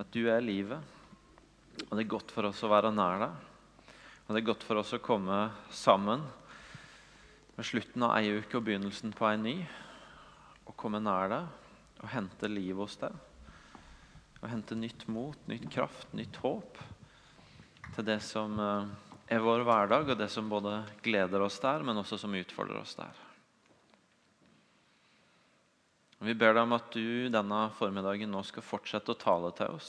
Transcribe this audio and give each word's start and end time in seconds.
At 0.00 0.12
du 0.14 0.26
er 0.32 0.44
livet. 0.44 0.80
Og 1.88 1.96
det 1.96 2.04
er 2.04 2.12
godt 2.14 2.32
for 2.32 2.48
oss 2.48 2.62
å 2.64 2.70
være 2.72 2.92
nær 2.94 3.24
deg. 3.26 3.34
Og 4.26 4.30
det 4.32 4.40
er 4.40 4.48
godt 4.48 4.64
for 4.64 4.80
oss 4.80 4.94
å 4.96 5.02
komme 5.02 5.38
sammen 5.72 6.22
med 7.56 7.68
slutten 7.68 8.06
av 8.06 8.14
ei 8.16 8.32
uke 8.38 8.58
og 8.58 8.66
begynnelsen 8.68 9.12
på 9.16 9.28
ei 9.28 9.40
ny. 9.40 9.56
Og 10.64 10.76
komme 10.78 11.02
nær 11.02 11.28
deg 11.32 12.02
og 12.02 12.10
hente 12.14 12.50
liv 12.50 12.80
hos 12.80 12.96
deg. 13.02 13.14
Og 14.40 14.48
hente 14.50 14.78
nytt 14.78 15.06
mot, 15.12 15.38
nytt 15.50 15.68
kraft, 15.70 16.08
nytt 16.16 16.40
håp 16.42 16.80
til 17.92 18.06
det 18.08 18.18
som 18.24 18.56
eh, 18.58 18.92
er 19.36 19.42
vår 19.44 19.66
hverdag, 19.68 20.08
og 20.12 20.18
det 20.18 20.30
som 20.32 20.48
både 20.50 20.80
gleder 21.04 21.44
oss 21.44 21.60
der, 21.62 21.84
men 21.84 22.00
også 22.00 22.18
som 22.20 22.34
utfordrer 22.34 22.80
oss 22.80 22.96
der. 22.98 23.20
Og 26.22 26.28
vi 26.30 26.36
ber 26.38 26.54
deg 26.54 26.62
om 26.62 26.76
at 26.76 26.94
du 26.94 27.26
denne 27.34 27.64
formiddagen 27.74 28.30
nå 28.30 28.44
skal 28.46 28.62
fortsette 28.62 29.10
å 29.10 29.18
tale 29.18 29.48
til 29.58 29.74
oss 29.74 29.88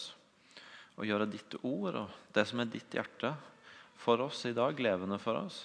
og 0.98 1.05
gjøre 1.05 1.29
ditt 1.29 1.55
ord 1.62 1.99
og 1.99 2.16
det 2.34 2.44
som 2.49 2.62
er 2.62 2.71
ditt 2.73 2.94
hjerte, 2.98 3.30
for 4.02 4.21
oss 4.26 4.43
i 4.49 4.54
dag, 4.54 4.77
levende 4.81 5.20
for 5.21 5.38
oss. 5.40 5.59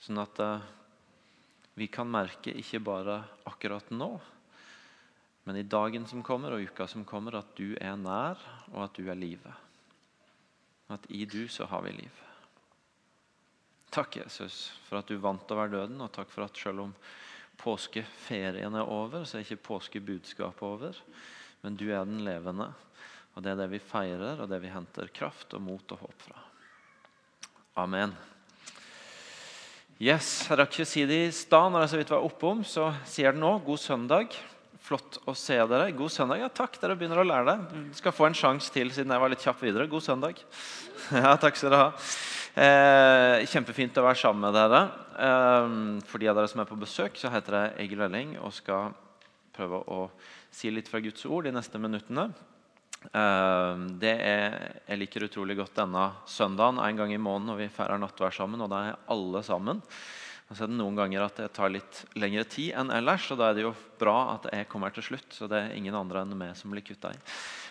Sånn 0.00 0.20
at 0.20 0.40
eh, 0.40 0.66
vi 1.76 1.88
kan 1.92 2.08
merke 2.08 2.52
ikke 2.52 2.80
bare 2.84 3.18
akkurat 3.48 3.88
nå, 3.92 4.10
men 5.48 5.60
i 5.60 5.66
dagen 5.68 6.04
som 6.08 6.24
kommer 6.26 6.52
og 6.52 6.68
uka 6.68 6.86
som 6.90 7.04
kommer, 7.08 7.38
at 7.40 7.52
du 7.56 7.76
er 7.80 7.96
nær, 8.00 8.40
og 8.72 8.86
at 8.86 8.96
du 8.96 9.08
er 9.08 9.18
livet. 9.18 9.64
At 10.92 11.04
i 11.08 11.24
du 11.28 11.46
så 11.48 11.68
har 11.70 11.84
vi 11.86 11.96
liv. 11.96 12.22
Takk, 13.94 14.18
Jesus, 14.20 14.66
for 14.88 15.00
at 15.00 15.08
du 15.08 15.16
vant 15.22 15.52
over 15.54 15.70
døden, 15.72 16.00
og 16.04 16.12
takk 16.12 16.32
for 16.32 16.44
at 16.44 16.60
selv 16.60 16.88
om 16.88 16.96
påskeferien 17.60 18.74
er 18.76 18.90
over, 18.92 19.24
så 19.24 19.38
er 19.38 19.46
ikke 19.46 19.64
påskebudskapet 19.72 20.66
over. 20.66 20.98
Men 21.64 21.78
du 21.78 21.88
er 21.90 22.04
den 22.06 22.22
levende, 22.26 22.70
og 23.34 23.44
det 23.44 23.52
er 23.52 23.60
det 23.62 23.70
vi 23.74 23.82
feirer, 23.82 24.40
og 24.42 24.50
det 24.50 24.60
vi 24.62 24.72
henter 24.72 25.10
kraft 25.14 25.56
og 25.56 25.64
mot 25.64 25.96
og 25.96 26.04
håp 26.04 26.26
fra. 26.28 26.42
Amen. 27.82 28.14
Yes, 29.96 30.44
Jeg 30.44 30.58
rakk 30.60 30.74
ikke 30.74 30.84
si 30.88 31.06
det 31.08 31.18
i 31.24 31.32
stad, 31.32 31.70
når 31.72 31.86
jeg 31.86 31.90
så 31.92 31.98
vidt 32.02 32.12
var 32.12 32.24
oppom, 32.24 32.60
så 32.68 32.90
sier 33.08 33.30
jeg 33.30 33.40
nå. 33.40 33.54
God 33.64 33.80
søndag. 33.80 34.36
Flott 34.86 35.16
å 35.26 35.32
se 35.34 35.56
dere. 35.56 35.88
God 35.96 36.12
søndag. 36.12 36.42
Ja, 36.44 36.50
takk, 36.52 36.76
dere 36.82 36.94
begynner 36.98 37.22
å 37.22 37.26
lære 37.26 37.54
det. 37.54 37.82
Skal 37.96 38.14
få 38.14 38.28
en 38.28 38.36
sjanse 38.36 38.68
til 38.74 38.92
siden 38.94 39.14
jeg 39.14 39.22
var 39.22 39.32
litt 39.32 39.42
kjapp 39.42 39.64
videre. 39.64 39.88
God 39.90 40.04
søndag. 40.04 40.42
Ja, 41.16 41.36
takk 41.38 41.56
skal 41.56 41.72
dere 41.72 41.88
ha. 41.88 42.06
Eh, 42.56 43.42
kjempefint 43.52 43.98
å 44.00 44.06
være 44.06 44.16
sammen 44.16 44.46
med 44.46 44.54
dere. 44.56 44.78
Eh, 45.20 45.74
for 46.08 46.22
de 46.22 46.30
av 46.30 46.38
dere 46.38 46.48
som 46.48 46.62
er 46.62 46.68
på 46.70 46.78
besøk, 46.80 47.18
så 47.20 47.28
heter 47.28 47.58
jeg 47.58 47.74
Egil 47.84 48.00
Velling 48.00 48.38
og 48.40 48.54
skal 48.56 48.94
prøve 49.52 49.82
å 49.92 50.06
si 50.52 50.70
litt 50.72 50.88
fra 50.88 51.02
Guds 51.04 51.26
ord 51.28 51.44
de 51.44 51.52
neste 51.52 51.76
minuttene. 51.76 52.30
Eh, 53.12 53.82
det 54.00 54.14
er, 54.24 54.56
jeg 54.88 55.02
liker 55.02 55.26
utrolig 55.28 55.58
godt 55.58 55.82
denne 55.82 56.06
søndagen 56.24 56.80
en 56.80 57.02
gang 57.02 57.12
i 57.12 57.20
måneden 57.20 57.52
når 57.52 57.60
vi 57.60 57.74
feirer 57.76 58.00
nattvær 58.00 58.32
sammen. 58.32 58.64
Og 58.64 58.72
da 58.72 58.80
er 58.86 59.02
alle 59.12 59.44
sammen. 59.44 59.84
Og 60.46 60.54
så 60.54 60.62
er 60.62 60.70
det 60.70 60.78
noen 60.78 60.94
ganger 60.94 61.24
at 61.24 61.38
det 61.40 61.48
tar 61.56 61.72
litt 61.74 62.04
lengre 62.14 62.44
tid 62.46 62.76
enn 62.78 62.92
ellers. 62.94 63.24
og 63.34 63.40
Da 63.40 63.48
er 63.50 63.56
det 63.56 63.64
jo 63.64 63.72
bra 63.98 64.36
at 64.36 64.46
jeg 64.52 64.68
kommer 64.70 64.94
til 64.94 65.02
slutt, 65.02 65.26
så 65.34 65.48
det 65.50 65.58
er 65.58 65.74
ingen 65.74 65.96
andre 65.98 66.22
enn 66.22 66.36
meg 66.38 66.52
som 66.54 66.70
blir 66.70 66.84
kutta 66.86 67.10
i. 67.10 67.18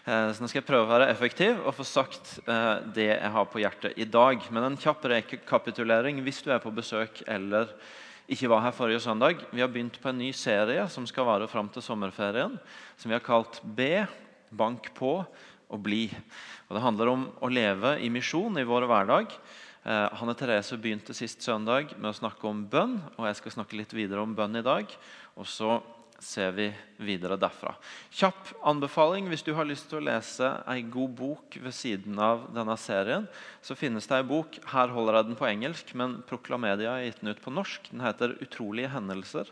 Eh, 0.06 0.32
så 0.36 0.44
nå 0.44 0.50
skal 0.52 0.59
jeg 0.59 0.67
prøve 0.67 0.90
å 0.90 0.92
være 0.92 1.08
effektiv 1.14 1.62
og 1.62 1.78
få 1.78 1.86
sagt 1.88 2.34
eh, 2.44 2.73
det 2.98 3.08
jeg 3.14 3.32
har 3.38 3.48
på 3.48 3.64
hjertet 3.64 3.95
i 3.95 4.09
dag. 4.12 4.44
Men 4.52 4.67
en 4.67 4.80
kjapp 4.82 5.08
rekapitulering 5.08 6.20
hvis 6.26 6.44
du 6.44 6.52
er 6.52 6.59
på 6.64 6.73
besøk 6.76 7.23
eller 7.23 7.72
ikke 8.28 8.52
var 8.52 8.66
her 8.66 8.76
forrige 8.76 9.06
søndag. 9.06 9.48
Vi 9.56 9.64
har 9.64 9.72
begynt 9.72 10.02
på 10.02 10.12
en 10.12 10.20
ny 10.20 10.34
serie 10.36 10.84
som 10.92 11.08
skal 11.08 11.30
vare 11.30 11.48
fram 11.48 11.72
til 11.72 11.86
sommerferien. 11.86 12.60
Som 13.00 13.12
vi 13.12 13.16
har 13.16 13.23
kalt 13.23 13.62
B. 13.64 14.04
Bank 14.52 14.92
på 14.98 15.22
og 15.70 15.80
bli. 15.82 16.10
Og 16.67 16.76
Det 16.76 16.84
handler 16.84 17.12
om 17.12 17.30
å 17.39 17.50
leve 17.50 17.95
i 18.04 18.12
misjon 18.12 18.60
i 18.60 18.67
vår 18.67 18.88
hverdag. 18.89 19.32
Eh, 19.86 20.08
Hanne 20.17 20.33
Therese 20.33 20.80
begynte 20.81 21.14
sist 21.14 21.44
søndag 21.45 21.91
med 22.00 22.09
å 22.09 22.17
snakke 22.17 22.47
om 22.50 22.64
bønn. 22.66 22.97
og 23.20 23.27
Jeg 23.27 23.37
skal 23.37 23.54
snakke 23.54 23.77
litt 23.77 23.93
videre 23.93 24.23
om 24.26 24.33
bønn 24.33 24.58
i 24.58 24.65
dag. 24.65 24.89
og 25.37 25.45
så 25.45 25.83
ser 26.17 26.52
vi 26.55 26.73
videre 26.98 27.36
derfra. 27.37 27.76
Kjapp 28.10 28.54
anbefaling 28.64 29.27
hvis 29.27 29.43
du 29.43 29.54
har 29.54 29.65
lyst 29.67 29.89
til 29.89 29.99
å 29.99 30.05
lese 30.08 30.64
ei 30.65 30.82
god 30.82 31.11
bok 31.14 31.58
ved 31.61 31.73
siden 31.76 32.17
av 32.17 32.48
denne 32.55 32.77
serien. 32.77 33.27
Så 33.61 33.76
finnes 33.76 34.08
det 34.08 34.15
ei 34.15 34.23
bok. 34.23 34.58
Her 34.71 34.87
holder 34.87 35.20
jeg 35.20 35.26
den 35.26 35.36
på 35.36 35.49
engelsk, 35.49 35.93
men 35.93 36.23
Proklamedia 36.26 36.95
har 36.95 37.04
gitt 37.04 37.20
den 37.21 37.36
ut 37.36 37.43
på 37.43 37.54
norsk. 37.54 37.92
Den 37.92 38.02
heter 38.02 38.37
'Utrolige 38.39 38.89
hendelser' 38.89 39.52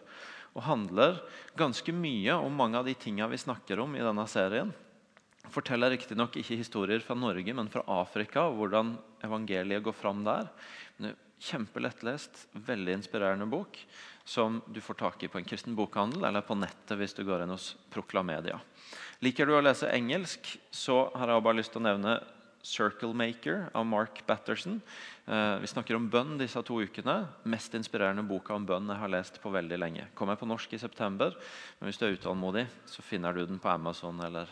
og 0.56 0.64
handler 0.64 1.22
ganske 1.58 1.92
mye 1.94 2.34
om 2.34 2.56
mange 2.56 2.78
av 2.78 2.86
de 2.86 2.94
tinga 2.94 3.28
vi 3.28 3.38
snakker 3.38 3.80
om 3.80 3.96
i 3.96 4.00
denne 4.00 4.26
serien 4.28 4.74
forteller 5.54 5.94
riktignok 5.94 6.36
ikke 6.42 6.58
historier 6.60 7.04
fra 7.04 7.16
Norge, 7.18 7.54
men 7.54 7.70
fra 7.72 7.84
Afrika. 7.88 8.48
og 8.50 8.58
hvordan 8.58 8.98
evangeliet 9.24 9.84
går 9.84 9.96
fram 9.96 10.24
der. 10.26 10.50
Kjempelettlest, 11.44 12.48
veldig 12.54 13.00
inspirerende 13.00 13.46
bok 13.52 13.78
som 14.24 14.62
du 14.72 14.80
får 14.82 14.96
tak 15.00 15.24
i 15.24 15.28
på 15.28 15.38
en 15.38 15.48
kristen 15.48 15.76
bokhandel 15.76 16.24
eller 16.24 16.46
på 16.48 16.56
nettet 16.56 16.96
hvis 16.98 17.16
du 17.18 17.26
går 17.28 17.44
inn 17.44 17.52
hos 17.52 17.74
Proklamedia. 17.92 18.60
Liker 19.24 19.48
du 19.48 19.58
å 19.58 19.64
lese 19.64 19.92
engelsk, 19.92 20.56
så 20.72 21.10
har 21.16 21.32
jeg 21.32 21.44
bare 21.44 21.60
lyst 21.60 21.76
til 21.76 21.84
å 21.84 21.88
nevne 21.90 22.22
'Circle 22.64 23.14
Maker' 23.14 23.70
av 23.76 23.86
Mark 23.86 24.22
Batterson. 24.26 24.82
Eh, 25.28 25.60
vi 25.60 25.68
snakker 25.68 25.96
om 25.96 26.10
bønn 26.10 26.38
disse 26.38 26.62
to 26.64 26.80
ukene. 26.80 27.28
Mest 27.44 27.76
inspirerende 27.76 28.24
boka 28.24 28.56
om 28.56 28.66
bønn 28.66 28.88
jeg 28.88 29.00
har 29.00 29.12
lest 29.12 29.42
på 29.44 29.52
veldig 29.52 29.80
lenge. 29.80 30.08
Kommer 30.16 30.40
på 30.40 30.48
norsk 30.48 30.74
i 30.74 30.80
september, 30.80 31.36
men 31.80 31.90
hvis 31.90 32.00
du 32.00 32.06
er 32.08 32.16
utålmodig, 32.16 32.68
så 32.88 33.04
finner 33.04 33.34
du 33.34 33.46
den 33.46 33.60
på 33.60 33.70
Amazon 33.70 34.20
eller 34.24 34.48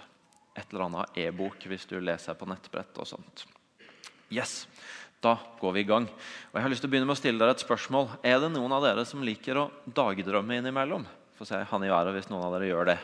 et 0.56 0.66
eller 0.72 0.88
annet 0.88 1.18
e-bok 1.24 1.64
hvis 1.70 1.88
du 1.90 1.98
leser 2.04 2.38
på 2.38 2.48
nettbrett 2.50 2.98
og 3.00 3.08
sånt. 3.08 3.46
Yes, 4.32 4.68
Da 5.22 5.36
går 5.60 5.76
vi 5.76 5.84
i 5.84 5.86
gang. 5.86 6.08
Og 6.50 6.56
jeg 6.58 6.64
har 6.66 6.72
lyst 6.72 6.82
til 6.82 6.90
å 6.90 6.92
begynne 6.96 7.06
med 7.06 7.14
å 7.14 7.20
stille 7.20 7.38
dere 7.38 7.54
et 7.54 7.62
spørsmål. 7.62 8.08
Er 8.26 8.40
det 8.42 8.48
noen 8.56 8.74
av 8.74 8.82
dere 8.82 9.04
som 9.06 9.22
liker 9.22 9.60
å 9.62 9.68
dagdrømme 9.86 10.58
innimellom? 10.58 11.06
Få 11.38 11.46
se 11.46 11.60
han 11.62 11.86
i 11.86 11.92
været 11.92 12.16
hvis 12.16 12.32
noen 12.32 12.48
av 12.48 12.56
dere 12.56 12.72
gjør 12.72 12.90
det. 12.90 12.98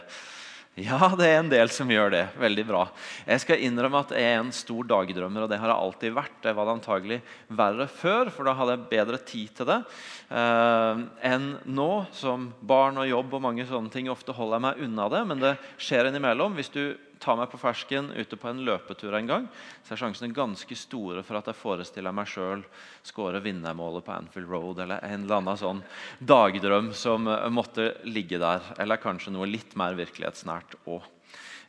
Ja, 0.78 1.08
det 1.18 1.25
er 1.25 1.40
en 1.40 1.50
del 1.50 1.72
som 1.74 1.90
gjør 1.90 2.12
det. 2.13 2.24
Veldig 2.38 2.63
bra. 2.69 2.84
Jeg 3.25 3.41
skal 3.41 3.64
innrømme 3.66 4.03
at 4.03 4.12
jeg 4.14 4.28
er 4.29 4.35
en 4.44 4.52
stor 4.53 4.85
dagdrømmer, 4.85 5.46
og 5.46 5.50
det 5.50 5.58
har 5.58 5.72
jeg 5.72 5.85
alltid 5.88 6.14
vært. 6.14 6.35
Det 6.44 6.53
var 6.53 6.68
det 6.69 6.75
antagelig 6.75 7.18
verre 7.50 7.88
før, 7.90 8.29
for 8.34 8.46
da 8.46 8.53
hadde 8.59 8.75
jeg 8.75 8.90
bedre 8.91 9.19
tid 9.25 9.56
til 9.58 9.69
det 9.72 9.79
eh, 9.81 11.02
enn 11.31 11.47
nå. 11.66 11.90
Som 12.14 12.52
barn 12.62 13.02
og 13.02 13.09
jobb 13.09 13.34
og 13.40 13.46
mange 13.47 13.66
sånne 13.66 13.94
ting 13.94 14.12
ofte 14.14 14.38
holder 14.38 14.59
jeg 14.59 14.66
meg 14.68 14.85
unna 14.85 15.09
det, 15.16 15.24
men 15.31 15.41
det 15.41 15.56
skjer 15.81 16.12
innimellom. 16.12 16.53
Hvis 16.59 16.69
du 16.74 16.84
tar 17.19 17.38
meg 17.39 17.50
på 17.51 17.59
fersken 17.61 18.11
ute 18.16 18.38
på 18.39 18.50
en 18.50 18.61
løpetur 18.66 19.16
en 19.17 19.29
gang, 19.29 19.47
så 19.85 19.94
er 19.94 20.01
sjansene 20.01 20.35
ganske 20.35 20.78
store 20.78 21.23
for 21.25 21.39
at 21.39 21.50
jeg 21.50 21.59
forestiller 21.59 22.16
meg 22.16 22.29
sjøl 22.31 22.63
skåre 23.05 23.41
vinnermålet 23.44 24.05
på 24.05 24.16
Anfield 24.16 24.51
Road, 24.51 24.81
eller 24.83 25.03
en 25.05 25.25
eller 25.25 25.41
annen 25.41 25.59
sånn 25.59 25.83
dagdrøm 26.19 26.91
som 26.97 27.28
eh, 27.31 27.50
måtte 27.53 27.91
ligge 28.07 28.39
der. 28.41 28.63
Eller 28.79 29.01
kanskje 29.01 29.33
noe 29.35 29.50
litt 29.50 29.75
mer 29.79 29.97
virkelighetsnært 29.97 30.79
òg. 30.85 31.05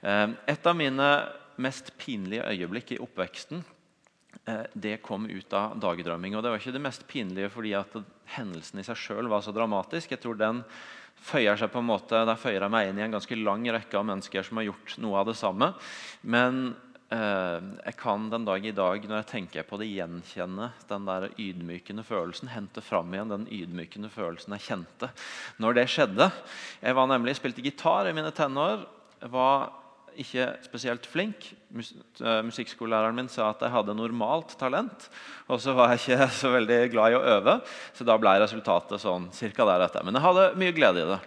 Eh, 0.03 0.29
et 0.55 0.71
av 0.71 0.79
mine 0.79 1.09
mest 1.59 1.91
pinlige 1.99 2.47
øyeblikk 2.47 2.95
i 2.95 3.01
oppveksten 3.03 3.65
eh, 4.47 4.65
det 4.75 5.01
kom 5.03 5.27
ut 5.27 5.57
av 5.57 5.79
dagdrømming. 5.81 6.37
Og 6.37 6.45
det 6.45 6.53
var 6.53 6.63
ikke 6.63 6.77
det 6.77 6.85
mest 6.85 7.07
pinlige 7.11 7.51
fordi 7.55 7.75
at 7.79 7.99
hendelsen 8.37 8.83
i 8.83 8.87
seg 8.87 9.01
sjøl 9.01 9.31
var 9.31 9.43
så 9.45 9.55
dramatisk. 9.55 10.15
Jeg 10.15 10.23
tror 10.23 10.39
den 10.39 10.63
føyer 11.25 11.59
seg 11.59 11.71
på 11.73 11.83
en 11.83 11.89
måte, 11.89 12.25
Der 12.27 12.39
føyer 12.41 12.65
jeg 12.65 12.73
meg 12.73 12.91
inn 12.91 13.01
i 13.01 13.07
en 13.07 13.17
ganske 13.17 13.39
lang 13.39 13.65
rekke 13.69 13.99
av 13.99 14.07
mennesker 14.09 14.47
som 14.47 14.61
har 14.61 14.69
gjort 14.71 14.99
noe 15.03 15.19
av 15.21 15.27
det 15.31 15.37
samme. 15.39 15.73
Men 16.23 16.77
eh, 17.11 17.59
jeg 17.89 17.97
kan 18.01 18.29
den 18.31 18.47
dag 18.49 18.65
i 18.65 18.75
dag, 18.77 19.09
når 19.09 19.23
jeg 19.23 19.31
tenker 19.33 19.67
på 19.69 19.81
det, 19.81 19.91
gjenkjenne 19.93 20.71
den 20.89 21.09
der 21.09 21.29
ydmykende 21.35 22.05
følelsen. 22.07 22.53
Hente 22.53 22.85
fram 22.85 23.13
igjen 23.15 23.35
den 23.35 23.49
ydmykende 23.51 24.13
følelsen 24.13 24.57
jeg 24.57 24.67
kjente 24.69 25.11
når 25.59 25.81
det 25.81 25.89
skjedde. 25.93 26.31
Jeg 26.83 26.99
var 27.01 27.11
nemlig, 27.11 27.37
spilte 27.39 27.65
gitar 27.65 28.09
i 28.09 28.17
mine 28.17 28.33
tenår. 28.37 28.87
var 29.33 29.71
ikke 30.23 30.47
spesielt 30.65 31.07
flink. 31.09 31.51
Eh, 31.75 32.41
musikkskolelæreren 32.47 33.17
min 33.17 33.31
sa 33.33 33.51
at 33.53 33.63
jeg 33.65 33.75
hadde 33.75 33.97
normalt 33.97 34.57
talent. 34.61 35.09
Og 35.49 35.61
så 35.63 35.75
var 35.77 35.93
jeg 35.93 36.03
ikke 36.05 36.31
så 36.41 36.53
veldig 36.55 36.81
glad 36.95 37.15
i 37.15 37.19
å 37.19 37.27
øve, 37.37 37.59
så 37.97 38.07
da 38.09 38.19
ble 38.21 38.39
resultatet 38.43 39.03
sånn 39.03 39.31
cirka 39.37 39.67
deretter. 39.69 40.07
Men 40.07 40.19
jeg 40.19 40.27
hadde 40.27 40.49
mye 40.61 40.75
glede 40.77 41.05
i 41.05 41.13
det. 41.13 41.21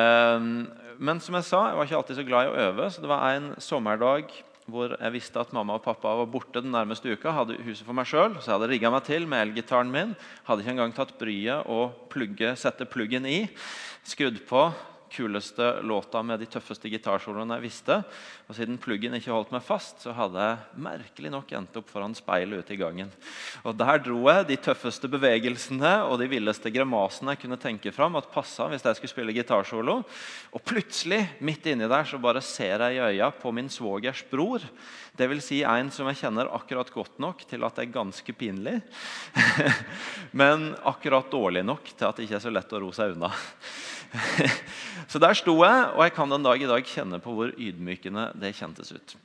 Ehm, 0.00 0.52
men 1.00 1.22
som 1.24 1.36
jeg 1.38 1.48
sa, 1.48 1.64
jeg 1.70 1.80
var 1.80 1.88
ikke 1.88 1.98
alltid 2.02 2.20
så 2.20 2.28
glad 2.28 2.46
i 2.46 2.52
å 2.52 2.62
øve, 2.68 2.88
så 2.92 3.02
det 3.02 3.10
var 3.10 3.26
en 3.34 3.52
sommerdag 3.62 4.30
hvor 4.70 4.92
jeg 4.94 5.14
visste 5.14 5.40
at 5.40 5.50
mamma 5.56 5.78
og 5.78 5.82
pappa 5.82 6.12
var 6.20 6.28
borte 6.30 6.60
den 6.62 6.70
nærmeste 6.70 7.10
uka. 7.10 7.32
hadde 7.34 7.58
huset 7.64 7.82
for 7.86 7.96
meg 7.96 8.06
selv, 8.06 8.38
så 8.38 8.52
jeg 8.52 8.58
hadde 8.58 8.68
rigga 8.70 8.92
meg 8.92 9.02
til 9.06 9.26
med 9.26 9.48
elgitaren 9.48 9.90
min. 9.90 10.14
Hadde 10.46 10.62
ikke 10.62 10.74
engang 10.76 10.94
tatt 10.94 11.16
bryet 11.18 11.66
å 11.66 11.88
plugge, 12.12 12.54
sette 12.60 12.86
pluggen 12.86 13.26
i. 13.26 13.48
Skrudd 14.06 14.38
på 14.46 14.68
kuleste 15.12 15.80
låta 15.82 16.22
med 16.22 16.40
de 16.40 16.48
tøffeste 16.50 16.90
gitarsoloene 16.90 17.58
jeg 17.58 17.64
visste. 17.66 17.96
Og 18.48 18.56
siden 18.56 18.78
pluggen 18.82 19.14
ikke 19.18 19.32
holdt 19.34 19.52
meg 19.54 19.64
fast, 19.66 20.00
så 20.04 20.14
hadde 20.16 20.42
jeg 20.42 20.82
merkelig 20.86 21.32
nok 21.34 21.52
endt 21.58 21.76
opp 21.80 21.90
foran 21.92 22.16
speilet 22.18 22.64
ute 22.64 22.74
i 22.74 22.80
gangen. 22.80 23.12
Og 23.64 23.76
Der 23.80 24.00
dro 24.02 24.20
jeg 24.28 24.48
de 24.48 24.58
tøffeste 24.60 25.10
bevegelsene 25.10 25.92
og 26.06 26.18
de 26.22 26.30
villeste 26.30 26.72
grimasene 26.74 27.34
jeg 27.34 27.42
kunne 27.44 27.60
tenke 27.60 27.92
fram 27.94 28.18
at 28.18 28.30
passa 28.32 28.68
hvis 28.70 28.86
jeg 28.86 28.98
skulle 28.98 29.14
spille 29.14 29.36
gitarsolo. 29.36 30.00
Og 30.54 30.64
plutselig, 30.66 31.22
midt 31.40 31.66
inni 31.70 31.90
der, 31.90 32.06
så 32.06 32.20
bare 32.22 32.42
ser 32.44 32.82
jeg 32.86 32.98
i 32.98 33.04
øya 33.10 33.30
på 33.34 33.52
min 33.54 33.70
svogers 33.72 34.22
bror. 34.30 34.64
Dvs. 35.18 35.44
Si 35.50 35.60
en 35.66 35.90
som 35.92 36.08
jeg 36.10 36.20
kjenner 36.22 36.50
akkurat 36.54 36.90
godt 36.94 37.18
nok 37.22 37.42
til 37.50 37.64
at 37.66 37.76
det 37.76 37.88
er 37.88 37.94
ganske 37.94 38.34
pinlig. 38.36 38.78
Men 40.40 40.70
akkurat 40.86 41.30
dårlig 41.32 41.64
nok 41.66 41.90
til 41.92 42.08
at 42.08 42.16
det 42.16 42.28
ikke 42.28 42.38
er 42.38 42.44
så 42.46 42.52
lett 42.54 42.72
å 42.72 42.82
ro 42.82 42.92
seg 42.94 43.16
unna. 43.16 43.32
Så 45.10 45.18
der 45.22 45.34
sto 45.38 45.56
jeg, 45.64 45.88
og 45.94 46.04
jeg 46.04 46.14
kan 46.14 46.30
den 46.30 46.46
dag 46.46 46.62
i 46.62 46.70
dag 46.70 46.86
kjenne 46.86 47.18
på 47.22 47.34
hvor 47.34 47.52
ydmykende 47.56 48.30
det 48.38 48.54
kjentes 48.58 48.92
ut. 48.94 49.16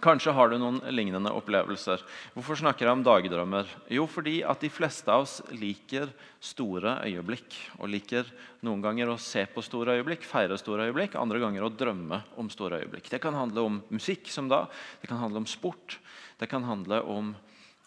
Kanskje 0.00 0.32
har 0.32 0.48
du 0.48 0.56
noen 0.56 0.78
lignende 0.94 1.32
opplevelser. 1.36 2.00
Hvorfor 2.32 2.56
snakker 2.56 2.86
jeg 2.86 2.96
om 2.96 3.02
dagdrømmer? 3.04 3.68
Jo, 3.92 4.06
fordi 4.08 4.38
at 4.46 4.62
de 4.62 4.70
fleste 4.72 5.10
av 5.12 5.26
oss 5.26 5.40
liker 5.52 6.08
store 6.40 6.94
øyeblikk. 7.04 7.56
Og 7.82 7.90
liker 7.92 8.30
noen 8.64 8.80
ganger 8.84 9.12
å 9.12 9.18
se 9.20 9.44
på 9.50 9.64
store 9.66 9.98
øyeblikk, 9.98 10.24
feire 10.24 10.56
store 10.60 10.88
øyeblikk, 10.88 11.18
andre 11.20 11.42
ganger 11.42 11.66
å 11.66 11.72
drømme 11.74 12.22
om 12.40 12.48
store 12.52 12.80
øyeblikk. 12.80 13.10
Det 13.12 13.20
kan 13.20 13.36
handle 13.36 13.66
om 13.66 13.82
musikk, 13.92 14.30
som 14.32 14.48
da. 14.48 14.62
Det 15.02 15.10
kan 15.10 15.20
handle 15.20 15.42
om 15.42 15.50
sport. 15.50 15.98
Det 16.40 16.48
kan 16.48 16.64
handle 16.64 17.02
om 17.04 17.34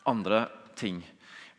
andre 0.06 0.46
ting. 0.78 1.02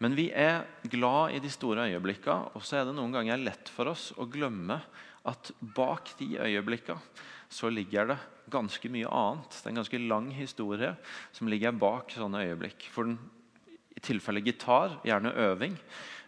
Men 0.04 0.16
vi 0.18 0.28
er 0.36 0.66
glad 0.92 1.32
i 1.32 1.40
de 1.40 1.48
store 1.48 1.88
øyeblikkene, 1.88 2.52
og 2.52 2.64
så 2.64 2.82
er 2.82 2.88
det 2.88 2.96
noen 2.98 3.14
ganger 3.14 3.40
lett 3.40 3.70
for 3.72 3.88
oss 3.88 4.10
å 4.20 4.28
glemme 4.28 4.76
at 5.24 5.54
bak 5.74 6.12
de 6.18 6.34
øyeblikkene 6.44 7.32
så 7.54 7.70
ligger 7.70 8.10
det 8.10 8.16
ganske 8.50 8.88
mye 8.90 9.08
annet. 9.08 9.54
Det 9.54 9.68
er 9.68 9.72
en 9.72 9.78
ganske 9.78 10.02
lang 10.08 10.26
historie 10.34 10.90
som 11.32 11.48
ligger 11.48 11.76
bak 11.78 12.10
sånne 12.12 12.42
øyeblikk. 12.48 12.88
For 12.92 13.06
den, 13.08 13.16
I 13.94 14.02
tilfelle 14.02 14.42
gitar, 14.42 14.98
gjerne 15.06 15.32
øving. 15.46 15.78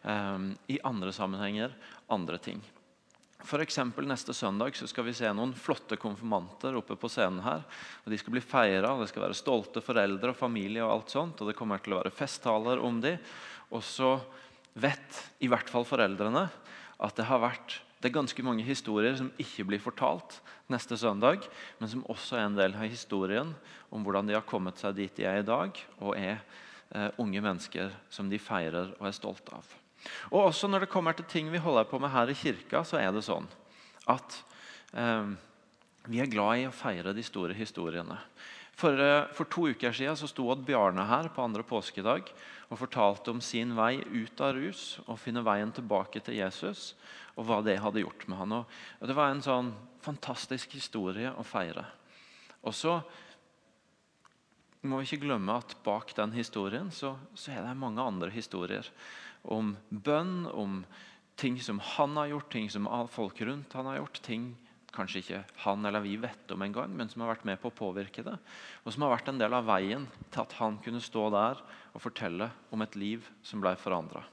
Um, 0.06 0.52
I 0.70 0.78
andre 0.86 1.12
sammenhenger 1.12 1.74
andre 2.14 2.38
ting. 2.38 2.62
For 3.46 3.62
eksempel, 3.62 4.06
neste 4.08 4.34
søndag 4.34 4.74
så 4.78 4.88
skal 4.90 5.04
vi 5.06 5.14
se 5.14 5.28
noen 5.34 5.52
flotte 5.54 5.98
konfirmanter 6.00 6.78
oppe 6.78 6.96
på 6.98 7.10
scenen 7.10 7.42
her. 7.44 7.66
og 8.04 8.10
De 8.10 8.18
skal 8.18 8.34
bli 8.34 8.42
feira, 8.42 8.94
det 8.98 9.10
skal 9.10 9.26
være 9.26 9.38
stolte 9.38 9.82
foreldre 9.84 10.32
og 10.32 10.38
familie. 10.38 10.82
og 10.84 10.92
alt 10.92 11.10
sånt, 11.14 11.40
og 11.40 11.48
Det 11.48 11.58
kommer 11.58 11.82
til 11.82 11.94
å 11.94 12.00
være 12.00 12.14
festtaler 12.14 12.78
om 12.78 13.00
dem. 13.00 13.18
Og 13.74 13.82
så 13.84 14.16
vet 14.76 15.22
i 15.42 15.48
hvert 15.50 15.70
fall 15.72 15.86
foreldrene 15.88 16.46
at 17.02 17.16
det 17.18 17.26
har 17.28 17.42
vært 17.42 17.80
det 17.96 18.10
er 18.10 18.20
ganske 18.20 18.42
mange 18.44 18.62
historier 18.62 19.16
som 19.16 19.30
ikke 19.40 19.64
blir 19.66 19.80
fortalt 19.80 20.36
neste 20.70 20.98
søndag, 21.00 21.46
men 21.80 21.88
som 21.90 22.04
også 22.12 22.36
er 22.36 22.44
en 22.44 22.58
del 22.58 22.76
av 22.76 22.84
historien 22.86 23.54
om 23.90 24.04
hvordan 24.04 24.28
de 24.28 24.36
har 24.36 24.44
kommet 24.46 24.78
seg 24.78 24.98
dit 24.98 25.16
de 25.16 25.24
er 25.26 25.40
i 25.40 25.46
dag, 25.46 25.72
og 25.98 26.12
er 26.14 26.36
eh, 26.36 27.08
unge 27.18 27.40
mennesker 27.42 27.94
som 28.12 28.28
de 28.30 28.38
feirer 28.38 28.92
og 28.98 29.08
er 29.08 29.16
stolt 29.16 29.48
av. 29.56 29.64
Og 30.30 30.44
også 30.44 30.68
Når 30.68 30.84
det 30.84 30.92
kommer 30.92 31.16
til 31.16 31.26
ting 31.26 31.48
vi 31.50 31.62
holder 31.62 31.88
på 31.88 31.98
med 31.98 32.12
her 32.12 32.30
i 32.30 32.36
kirka, 32.36 32.84
så 32.84 33.00
er 33.00 33.10
det 33.16 33.24
sånn 33.26 33.48
at 34.12 34.38
eh, 34.92 35.32
vi 36.06 36.20
er 36.22 36.30
glad 36.30 36.60
i 36.60 36.68
å 36.68 36.76
feire 36.76 37.16
de 37.16 37.24
store 37.26 37.56
historiene. 37.56 38.20
For, 38.76 38.92
eh, 38.92 39.24
for 39.32 39.48
to 39.48 39.70
uker 39.72 39.96
siden 39.96 40.20
så 40.20 40.28
sto 40.28 40.50
Odd 40.52 40.66
Bjarne 40.68 41.08
her 41.08 41.32
på 41.32 41.42
andre 41.42 41.64
påskedag 41.66 42.28
og 42.66 42.80
fortalte 42.80 43.30
om 43.30 43.40
sin 43.44 43.74
vei 43.76 44.00
ut 44.00 44.40
av 44.42 44.56
rus 44.56 44.96
og 45.06 45.20
finne 45.22 45.44
veien 45.46 45.70
tilbake 45.74 46.22
til 46.24 46.38
Jesus, 46.40 46.94
og 47.36 47.46
hva 47.46 47.60
det 47.62 47.78
hadde 47.82 48.02
gjort 48.02 48.26
med 48.26 48.40
han. 48.40 48.56
Og 48.62 49.06
det 49.06 49.16
var 49.16 49.30
en 49.30 49.44
sånn 49.44 49.70
fantastisk 50.02 50.74
historie 50.74 51.30
å 51.30 51.44
feire. 51.46 51.84
Og 52.66 52.74
så 52.74 52.98
må 54.86 55.00
vi 55.00 55.08
ikke 55.08 55.26
glemme 55.26 55.58
at 55.58 55.76
bak 55.86 56.12
den 56.16 56.34
historien 56.36 56.90
så, 56.94 57.16
så 57.34 57.54
er 57.54 57.64
det 57.64 57.78
mange 57.78 58.02
andre 58.02 58.30
historier. 58.34 58.86
Om 59.42 59.74
bønn, 59.90 60.46
om 60.50 60.80
ting 61.38 61.58
som 61.62 61.80
han 61.94 62.16
har 62.18 62.32
gjort, 62.32 62.50
ting 62.52 62.70
som 62.72 62.88
folk 63.12 63.40
rundt 63.46 63.74
han 63.76 63.90
har 63.90 64.00
gjort. 64.00 64.22
ting 64.22 64.54
kanskje 64.96 65.22
ikke 65.22 65.42
han 65.64 65.84
eller 65.86 66.02
vi 66.04 66.16
vet 66.20 66.52
om 66.54 66.64
engang, 66.64 66.92
men 66.96 67.10
som 67.12 67.22
har 67.22 67.34
vært 67.34 67.44
med 67.48 67.60
på 67.60 67.70
å 67.70 67.76
påvirke 67.76 68.24
det. 68.26 68.36
Og 68.84 68.94
som 68.94 69.04
har 69.04 69.14
vært 69.14 69.28
en 69.32 69.40
del 69.40 69.54
av 69.56 69.68
veien 69.68 70.06
til 70.30 70.42
at 70.42 70.56
han 70.58 70.80
kunne 70.84 71.02
stå 71.04 71.28
der 71.34 71.60
og 71.92 72.02
fortelle 72.02 72.48
om 72.74 72.82
et 72.84 72.96
liv 72.98 73.28
som 73.46 73.62
ble 73.62 73.76
forandra. 73.80 74.24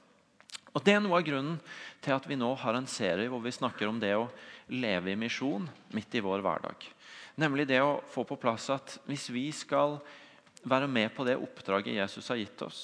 Og 0.74 0.82
Det 0.82 0.96
er 0.96 1.02
noe 1.04 1.20
av 1.20 1.26
grunnen 1.26 1.60
til 2.02 2.16
at 2.16 2.26
vi 2.26 2.38
nå 2.38 2.48
har 2.58 2.74
en 2.74 2.88
serie 2.90 3.30
hvor 3.30 3.42
vi 3.44 3.52
snakker 3.54 3.86
om 3.86 4.00
det 4.02 4.10
å 4.18 4.26
leve 4.74 5.12
i 5.12 5.18
misjon 5.18 5.68
midt 5.94 6.16
i 6.18 6.22
vår 6.24 6.42
hverdag. 6.42 6.88
Nemlig 7.38 7.68
det 7.70 7.78
å 7.82 8.00
få 8.10 8.24
på 8.26 8.38
plass 8.40 8.66
at 8.74 8.96
hvis 9.06 9.28
vi 9.30 9.46
skal 9.54 10.00
være 10.66 10.88
med 10.90 11.12
på 11.14 11.26
det 11.26 11.38
oppdraget 11.38 11.94
Jesus 11.94 12.30
har 12.32 12.40
gitt 12.40 12.62
oss, 12.66 12.82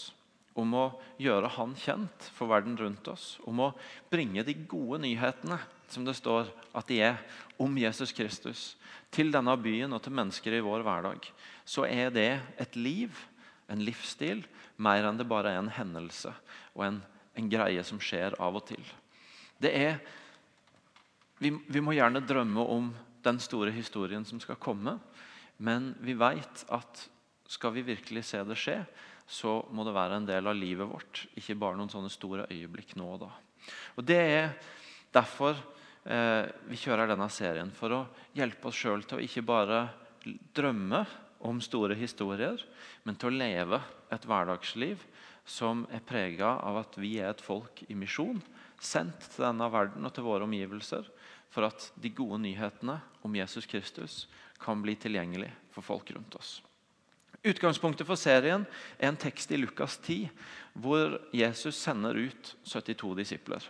om 0.54 0.74
å 0.76 0.86
gjøre 1.22 1.50
Han 1.56 1.74
kjent 1.78 2.30
for 2.34 2.50
verden 2.50 2.76
rundt 2.78 3.06
oss, 3.08 3.38
om 3.46 3.62
å 3.62 3.72
bringe 4.10 4.44
de 4.46 4.54
gode 4.68 5.00
nyhetene 5.02 5.58
som 5.92 6.06
det 6.06 6.16
står 6.18 6.50
at 6.76 6.88
de 6.90 7.00
er 7.04 7.18
om 7.60 7.76
Jesus 7.78 8.12
Kristus, 8.16 8.62
til 9.10 9.32
denne 9.34 9.56
byen 9.60 9.92
og 9.92 10.02
til 10.04 10.14
mennesker 10.14 10.54
i 10.56 10.62
vår 10.64 10.84
hverdag, 10.86 11.26
så 11.66 11.84
er 11.86 12.12
det 12.14 12.30
et 12.62 12.76
liv, 12.78 13.14
en 13.70 13.82
livsstil, 13.84 14.44
mer 14.80 15.04
enn 15.06 15.18
det 15.18 15.28
bare 15.28 15.52
er 15.52 15.60
en 15.60 15.72
hendelse 15.74 16.32
og 16.72 16.86
en, 16.86 17.00
en 17.36 17.50
greie 17.52 17.82
som 17.84 18.00
skjer 18.00 18.36
av 18.40 18.56
og 18.56 18.64
til. 18.70 18.82
Det 19.60 19.72
er, 19.76 19.98
vi, 21.42 21.52
vi 21.52 21.82
må 21.84 21.94
gjerne 21.96 22.22
drømme 22.24 22.64
om 22.64 22.90
den 23.24 23.40
store 23.42 23.74
historien 23.74 24.24
som 24.24 24.40
skal 24.40 24.58
komme, 24.60 24.96
men 25.60 25.92
vi 26.00 26.14
vet 26.16 26.64
at 26.72 27.04
skal 27.50 27.74
vi 27.74 27.84
virkelig 27.84 28.24
se 28.30 28.40
det 28.46 28.56
skje, 28.56 28.78
så 29.30 29.60
må 29.74 29.84
det 29.86 29.94
være 29.94 30.18
en 30.18 30.26
del 30.26 30.48
av 30.48 30.56
livet 30.58 30.88
vårt, 30.88 31.26
ikke 31.38 31.58
bare 31.58 31.78
noen 31.78 31.90
sånne 31.92 32.10
store 32.10 32.48
øyeblikk 32.50 32.96
nå 32.98 33.12
og 33.14 33.20
da. 33.26 33.30
Og 33.98 34.06
Det 34.06 34.18
er 34.18 34.54
derfor 35.14 35.58
vi 36.04 36.78
kjører 36.80 37.10
denne 37.10 37.28
serien 37.28 37.70
for 37.76 37.92
å 37.92 38.04
hjelpe 38.36 38.70
oss 38.70 38.78
sjøl 38.80 39.02
til 39.04 39.18
å 39.18 39.24
ikke 39.24 39.44
bare 39.44 39.82
drømme 40.56 41.02
om 41.44 41.60
store 41.64 41.96
historier, 41.96 42.60
men 43.04 43.16
til 43.16 43.30
å 43.30 43.36
leve 43.36 43.80
et 44.12 44.24
hverdagsliv 44.28 45.02
som 45.48 45.86
er 45.92 46.04
prega 46.04 46.54
av 46.64 46.80
at 46.82 46.98
vi 47.00 47.16
er 47.20 47.32
et 47.32 47.44
folk 47.44 47.82
i 47.88 47.96
misjon, 47.96 48.40
sendt 48.80 49.28
til 49.32 49.44
denne 49.44 49.68
verden 49.72 50.06
og 50.06 50.14
til 50.16 50.26
våre 50.26 50.46
omgivelser 50.48 51.08
for 51.50 51.66
at 51.66 51.90
de 52.00 52.12
gode 52.14 52.40
nyhetene 52.44 53.00
om 53.26 53.36
Jesus 53.36 53.66
Kristus 53.68 54.24
kan 54.60 54.80
bli 54.84 54.94
tilgjengelig 55.00 55.50
for 55.74 55.84
folk 55.84 56.12
rundt 56.14 56.36
oss. 56.38 56.60
Utgangspunktet 57.40 58.04
for 58.04 58.20
serien 58.20 58.66
er 58.98 59.08
en 59.08 59.18
tekst 59.20 59.52
i 59.52 59.58
Lukas 59.58 59.96
10, 60.04 60.28
hvor 60.76 61.16
Jesus 61.32 61.78
sender 61.80 62.18
ut 62.20 62.54
72 62.68 63.14
disipler. 63.22 63.64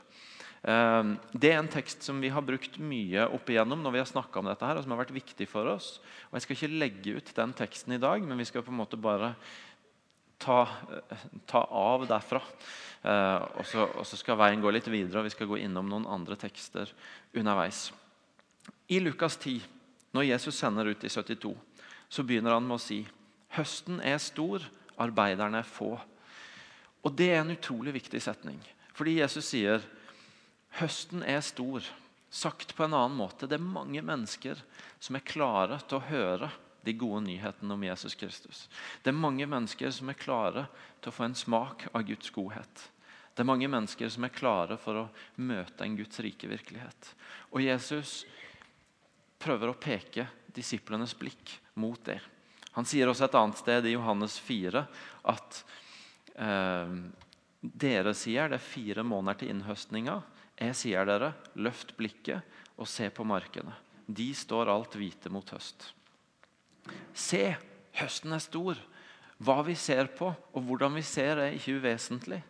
Ehm, 0.68 1.14
det 1.32 1.54
er 1.54 1.58
en 1.60 1.70
tekst 1.72 2.04
som 2.04 2.18
vi 2.20 2.28
har 2.32 2.44
brukt 2.44 2.76
mye 2.84 3.24
opp 3.32 3.48
igjennom 3.48 3.80
når 3.80 3.94
vi 3.94 4.02
har 4.02 4.36
om 4.36 4.50
dette, 4.50 4.66
her, 4.66 4.76
og 4.76 4.84
som 4.84 4.92
har 4.92 5.00
vært 5.00 5.16
viktig 5.16 5.48
for 5.48 5.66
oss. 5.72 6.00
Og 6.28 6.36
Jeg 6.36 6.42
skal 6.42 6.56
ikke 6.56 6.80
legge 6.82 7.16
ut 7.16 7.34
den 7.36 7.52
teksten 7.56 7.96
i 7.96 8.02
dag, 8.02 8.22
men 8.22 8.38
vi 8.38 8.44
skal 8.44 8.62
på 8.62 8.72
en 8.72 8.80
måte 8.82 9.00
bare 9.00 9.34
ta, 10.38 10.68
ta 11.46 11.64
av 11.64 12.06
derfra. 12.08 12.42
Ehm, 13.02 13.48
og, 13.56 13.64
så, 13.64 13.88
og, 13.88 14.04
så, 14.04 14.16
skal 14.20 14.36
veien 14.36 14.60
gå 14.60 14.70
litt 14.70 14.88
videre, 14.88 15.20
og 15.20 15.30
vi 15.30 15.32
skal 15.32 15.48
gå 15.48 15.62
innom 15.64 15.88
noen 15.88 16.08
andre 16.08 16.36
tekster 16.36 16.92
underveis. 17.32 17.90
I 18.88 19.00
Lukas 19.00 19.38
10, 19.38 19.62
når 20.12 20.28
Jesus 20.28 20.58
sender 20.58 20.90
ut 20.90 21.04
i 21.04 21.08
72, 21.08 21.54
så 22.10 22.26
begynner 22.26 22.56
han 22.58 22.66
med 22.66 22.76
å 22.76 22.82
si 22.82 23.04
Høsten 23.50 23.98
er 24.06 24.20
stor, 24.22 24.62
arbeiderne 25.00 25.58
er 25.58 25.66
få. 25.66 25.96
Og 27.02 27.16
Det 27.16 27.30
er 27.32 27.40
en 27.40 27.50
utrolig 27.50 27.94
viktig 27.96 28.20
setning. 28.22 28.60
Fordi 28.94 29.16
Jesus 29.18 29.48
sier 29.48 29.80
Høsten 30.78 31.24
er 31.26 31.42
stor. 31.44 31.84
Sagt 32.30 32.76
på 32.76 32.84
en 32.86 32.94
annen 32.94 33.18
måte, 33.18 33.48
det 33.50 33.58
er 33.58 33.64
mange 33.64 34.02
mennesker 34.06 34.60
som 35.02 35.18
er 35.18 35.26
klare 35.26 35.80
til 35.82 35.98
å 35.98 36.06
høre 36.06 36.50
de 36.86 36.94
gode 36.96 37.24
nyhetene 37.26 37.74
om 37.74 37.84
Jesus 37.84 38.14
Kristus. 38.14 38.68
Det 39.02 39.10
er 39.10 39.18
mange 39.18 39.46
mennesker 39.50 39.90
som 39.92 40.08
er 40.08 40.18
klare 40.20 40.68
til 41.00 41.10
å 41.10 41.16
få 41.16 41.26
en 41.26 41.36
smak 41.36 41.88
av 41.90 42.06
Guds 42.08 42.30
godhet. 42.32 42.84
Det 43.34 43.42
er 43.42 43.50
mange 43.50 43.68
mennesker 43.70 44.08
som 44.12 44.24
er 44.26 44.34
klare 44.34 44.78
for 44.80 45.02
å 45.02 45.08
møte 45.42 45.84
en 45.84 45.96
Guds 45.98 46.22
rike 46.22 46.48
virkelighet. 46.50 47.14
Og 47.50 47.64
Jesus 47.64 48.24
prøver 49.40 49.72
å 49.72 49.78
peke 49.80 50.26
disiplenes 50.54 51.14
blikk 51.18 51.54
mot 51.80 52.00
det. 52.04 52.18
Han 52.76 52.86
sier 52.86 53.10
også 53.10 53.26
et 53.26 53.38
annet 53.38 53.58
sted 53.58 53.86
i 53.86 53.94
Johannes 53.94 54.36
4 54.44 54.82
at 55.32 55.62
eh, 56.36 56.92
dere 57.60 58.14
sier 58.16 58.50
det 58.50 58.60
er 58.60 58.70
fire 58.70 59.04
måneder 59.06 59.40
til 59.40 59.54
innhøstninga. 59.54 60.20
Jeg 60.60 60.76
sier 60.76 61.08
dere, 61.08 61.32
løft 61.56 61.94
blikket 61.96 62.44
og 62.76 62.88
se 62.88 63.08
på 63.12 63.24
markene. 63.24 63.72
De 64.06 64.28
står 64.36 64.68
alt 64.72 64.96
hvite 64.98 65.32
mot 65.32 65.46
høst. 65.54 65.90
Se, 67.16 67.54
høsten 67.96 68.34
er 68.36 68.42
stor. 68.44 68.80
Hva 69.40 69.60
vi 69.64 69.76
ser 69.78 70.10
på 70.16 70.28
og 70.28 70.64
hvordan 70.66 70.98
vi 70.98 71.04
ser, 71.06 71.40
er 71.40 71.56
ikke 71.56 71.78
uvesentlig. 71.80 72.42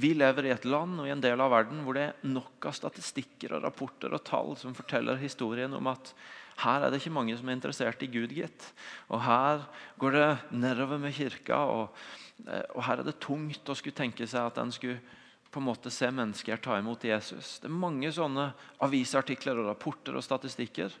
Vi 0.00 0.12
lever 0.14 0.46
i 0.46 0.52
et 0.54 0.66
land 0.66 1.02
og 1.02 1.08
i 1.08 1.12
en 1.12 1.22
del 1.22 1.40
av 1.42 1.50
verden 1.52 1.82
hvor 1.84 1.98
det 1.98 2.04
er 2.08 2.26
nok 2.26 2.66
av 2.70 2.74
statistikker 2.76 3.56
og 3.56 3.64
rapporter 3.66 4.14
og 4.14 4.22
tall 4.26 4.54
som 4.58 4.74
forteller 4.74 5.18
historien 5.20 5.74
om 5.76 5.90
at 5.90 6.12
her 6.60 6.84
er 6.84 6.92
det 6.92 7.00
ikke 7.00 7.14
mange 7.14 7.36
som 7.38 7.48
er 7.48 7.56
interessert 7.56 8.02
i 8.04 8.10
Gud, 8.10 8.34
gitt. 8.36 8.66
Og 9.08 9.22
her 9.24 9.62
går 10.00 10.16
det 10.16 10.28
nedover 10.52 11.00
med 11.00 11.14
kirka, 11.16 11.62
og, 11.72 11.96
eh, 12.44 12.66
og 12.74 12.84
her 12.84 13.00
er 13.00 13.06
det 13.06 13.20
tungt 13.22 13.70
å 13.70 13.76
skulle 13.78 13.96
tenke 13.96 14.28
seg 14.28 14.50
at 14.50 14.60
en 14.60 14.72
skulle 14.74 15.00
på 15.50 15.60
en 15.60 15.66
måte 15.66 15.90
se 15.90 16.10
mennesker 16.14 16.60
ta 16.62 16.78
imot 16.78 17.04
Jesus. 17.04 17.58
Det 17.58 17.66
er 17.66 17.82
mange 17.82 18.10
sånne 18.14 18.50
avisartikler 18.86 19.58
og 19.58 19.70
rapporter 19.72 20.16
og 20.18 20.24
statistikker. 20.24 20.94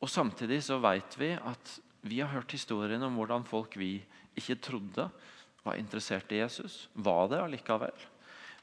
Og 0.00 0.10
Samtidig 0.10 0.62
så 0.64 0.78
vet 0.82 1.16
vi 1.20 1.32
at 1.36 1.76
vi 2.04 2.20
har 2.20 2.32
hørt 2.32 2.52
historien 2.52 3.02
om 3.04 3.16
hvordan 3.16 3.46
folk 3.48 3.76
vi 3.80 3.96
ikke 4.36 4.58
trodde 4.60 5.08
var 5.64 5.78
interessert 5.80 6.32
i 6.32 6.42
Jesus, 6.42 6.88
var 6.92 7.30
det 7.32 7.40
allikevel. 7.40 7.96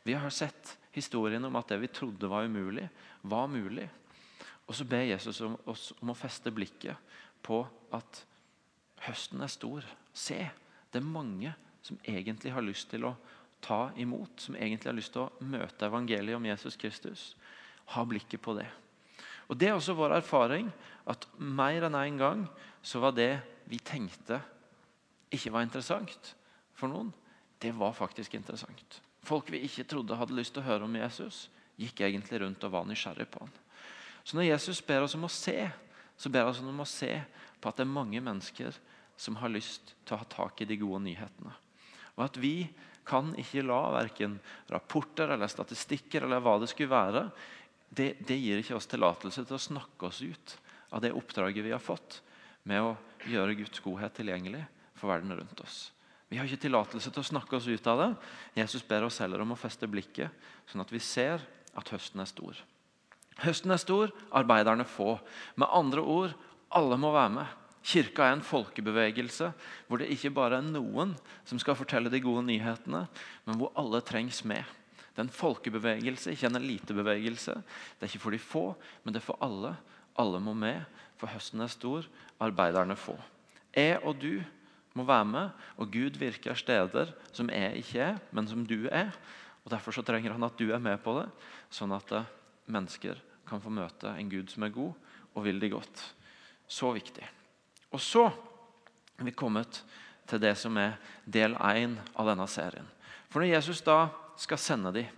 Vi 0.05 0.13
har 0.13 0.29
sett 0.29 0.75
historien 0.93 1.45
om 1.45 1.55
at 1.57 1.71
det 1.71 1.79
vi 1.81 1.89
trodde 1.89 2.29
var 2.29 2.45
umulig, 2.45 2.87
var 3.21 3.47
mulig. 3.49 3.87
Og 4.67 4.75
så 4.77 4.85
ber 4.85 5.07
Jesus 5.09 5.41
om, 5.41 5.57
oss 5.65 5.89
om 6.01 6.13
å 6.13 6.17
feste 6.17 6.53
blikket 6.53 6.97
på 7.41 7.63
at 7.93 8.21
høsten 9.07 9.41
er 9.41 9.49
stor. 9.49 9.85
Se, 10.13 10.37
det 10.93 11.01
er 11.01 11.13
mange 11.13 11.53
som 11.81 11.97
egentlig 12.05 12.53
har 12.53 12.65
lyst 12.65 12.91
til 12.93 13.07
å 13.09 13.15
ta 13.61 13.91
imot, 13.95 14.39
som 14.41 14.55
egentlig 14.55 14.89
har 14.89 14.97
lyst 14.97 15.13
til 15.15 15.25
å 15.25 15.45
møte 15.45 15.87
evangeliet 15.87 16.37
om 16.37 16.47
Jesus 16.49 16.77
Kristus. 16.79 17.31
Ha 17.93 18.03
blikket 18.07 18.41
på 18.41 18.55
det. 18.57 18.67
Og 19.51 19.57
Det 19.57 19.67
er 19.67 19.75
også 19.75 19.97
vår 19.97 20.15
erfaring 20.15 20.69
at 21.11 21.27
mer 21.37 21.83
enn 21.87 21.97
én 21.97 22.13
en 22.13 22.17
gang 22.17 22.43
så 22.81 23.01
var 23.03 23.11
det 23.11 23.41
vi 23.67 23.79
tenkte 23.79 24.39
ikke 25.31 25.51
var 25.51 25.65
interessant 25.65 26.33
for 26.75 26.91
noen, 26.91 27.11
det 27.61 27.71
var 27.77 27.93
faktisk 27.93 28.33
interessant. 28.35 29.01
Folk 29.23 29.51
vi 29.53 29.61
ikke 29.67 29.85
trodde 29.87 30.17
hadde 30.17 30.35
lyst 30.35 30.55
til 30.55 30.63
å 30.63 30.67
høre 30.67 30.87
om 30.87 30.95
Jesus, 30.97 31.49
gikk 31.77 32.01
egentlig 32.01 32.41
rundt 32.41 32.63
og 32.65 32.73
var 32.73 32.87
nysgjerrig 32.89 33.27
på 33.31 33.43
han. 33.43 33.53
Så 34.23 34.37
når 34.37 34.49
Jesus 34.49 34.81
ber 34.85 35.05
oss 35.05 35.15
om 35.17 35.25
å 35.27 35.31
se, 35.31 35.69
så 36.17 36.29
ber 36.29 36.49
han 36.49 36.71
om 36.71 36.83
å 36.83 36.89
se 36.89 37.13
på 37.61 37.69
at 37.69 37.77
det 37.77 37.85
er 37.85 37.93
mange 37.93 38.21
mennesker 38.21 38.77
som 39.17 39.37
har 39.41 39.53
lyst 39.53 39.93
til 40.05 40.15
å 40.15 40.21
ha 40.21 40.27
tak 40.29 40.61
i 40.61 40.67
de 40.69 40.77
gode 40.81 41.03
nyhetene. 41.05 41.53
Og 42.17 42.25
at 42.25 42.37
vi 42.41 42.55
kan 43.07 43.31
ikke 43.39 43.63
la 43.65 43.79
verken 43.95 44.37
rapporter 44.71 45.33
eller 45.33 45.49
statistikker 45.51 46.25
eller 46.25 46.43
hva 46.43 46.57
det 46.61 46.69
skulle 46.71 46.93
være, 46.93 47.23
det, 47.91 48.13
det 48.23 48.37
gir 48.39 48.61
ikke 48.61 48.77
oss 48.77 48.87
tillatelse 48.87 49.43
til 49.43 49.57
å 49.57 49.61
snakke 49.61 50.07
oss 50.07 50.21
ut 50.23 50.57
av 50.91 51.01
det 51.03 51.13
oppdraget 51.15 51.65
vi 51.65 51.73
har 51.73 51.83
fått 51.83 52.21
med 52.67 52.83
å 52.83 52.93
gjøre 53.27 53.57
Guds 53.59 53.81
godhet 53.83 54.13
tilgjengelig 54.15 54.63
for 54.95 55.11
verden 55.11 55.33
rundt 55.35 55.63
oss. 55.63 55.89
Vi 56.31 56.39
har 56.39 56.47
ikke 56.47 56.63
tillatelse 56.63 57.11
til 57.11 57.23
å 57.23 57.27
snakke 57.27 57.57
oss 57.57 57.67
ut 57.67 57.87
av 57.91 57.99
det. 57.99 58.11
Jesus 58.61 58.85
ber 58.87 59.03
oss 59.03 59.19
heller 59.19 59.41
om 59.43 59.51
å 59.51 59.59
feste 59.59 59.89
blikket, 59.91 60.31
sånn 60.69 60.83
at 60.83 60.93
vi 60.93 61.01
ser 61.03 61.43
at 61.75 61.91
høsten 61.91 62.23
er 62.23 62.29
stor. 62.29 62.61
Høsten 63.41 63.73
er 63.73 63.81
stor, 63.81 64.13
arbeiderne 64.31 64.85
få. 64.87 65.17
Med 65.59 65.67
andre 65.73 66.03
ord 66.03 66.35
alle 66.71 66.99
må 67.01 67.11
være 67.11 67.33
med. 67.35 67.57
Kirka 67.81 68.27
er 68.27 68.35
en 68.37 68.45
folkebevegelse 68.45 69.49
hvor 69.87 70.01
det 70.01 70.11
ikke 70.13 70.33
bare 70.35 70.59
er 70.59 70.67
noen 70.67 71.15
som 71.49 71.59
skal 71.61 71.77
fortelle 71.79 72.11
de 72.13 72.21
gode 72.21 72.43
nyhetene, 72.45 73.07
men 73.47 73.57
hvor 73.57 73.73
alle 73.79 74.03
trengs 74.05 74.43
med. 74.45 74.61
Det 75.11 75.19
er 75.19 75.27
en 75.27 75.33
folkebevegelse, 75.33 76.31
ikke 76.31 76.47
en 76.47 76.59
elitebevegelse. 76.61 77.57
Det 77.97 78.05
er 78.05 78.11
ikke 78.11 78.23
for 78.23 78.35
de 78.35 78.39
få, 78.39 78.65
men 79.03 79.13
det 79.13 79.19
er 79.19 79.27
for 79.27 79.41
alle. 79.43 79.73
Alle 80.21 80.39
må 80.43 80.53
med, 80.55 80.85
for 81.19 81.31
høsten 81.31 81.63
er 81.63 81.71
stor, 81.71 82.07
arbeiderne 82.39 82.95
få. 82.95 83.17
Jeg 83.75 83.99
og 84.03 84.21
du 84.21 84.43
må 84.95 85.05
være 85.07 85.27
med, 85.27 85.49
og 85.77 85.91
Gud 85.91 86.19
virker 86.19 86.57
steder 86.59 87.11
som 87.31 87.49
jeg 87.51 87.83
ikke 87.83 88.05
er, 88.11 88.21
men 88.31 88.47
som 88.47 88.63
du 88.67 88.87
er. 88.91 89.11
Og 89.63 89.71
Derfor 89.71 89.95
så 89.95 90.03
trenger 90.05 90.35
han 90.35 90.47
at 90.47 90.57
du 90.59 90.71
er 90.71 90.81
med 90.83 90.97
på 91.03 91.15
det, 91.19 91.27
sånn 91.71 91.93
at 91.95 92.15
eh, 92.15 92.31
mennesker 92.71 93.19
kan 93.47 93.61
få 93.63 93.71
møte 93.73 94.15
en 94.15 94.31
Gud 94.31 94.51
som 94.51 94.63
er 94.65 94.73
god 94.73 94.95
og 95.35 95.45
vil 95.45 95.59
de 95.61 95.71
godt. 95.71 96.03
Så 96.67 96.91
viktig. 96.95 97.27
Og 97.91 98.01
så 98.01 98.27
er 99.19 99.27
vi 99.27 99.35
kommet 99.35 99.81
til 100.29 100.41
det 100.41 100.53
som 100.59 100.77
er 100.79 100.97
del 101.25 101.55
én 101.59 101.97
av 102.15 102.29
denne 102.29 102.47
serien. 102.49 102.87
For 103.29 103.41
når 103.41 103.53
Jesus 103.53 103.83
da 103.83 104.05
skal 104.39 104.59
sende 104.59 104.93
dem, 104.95 105.09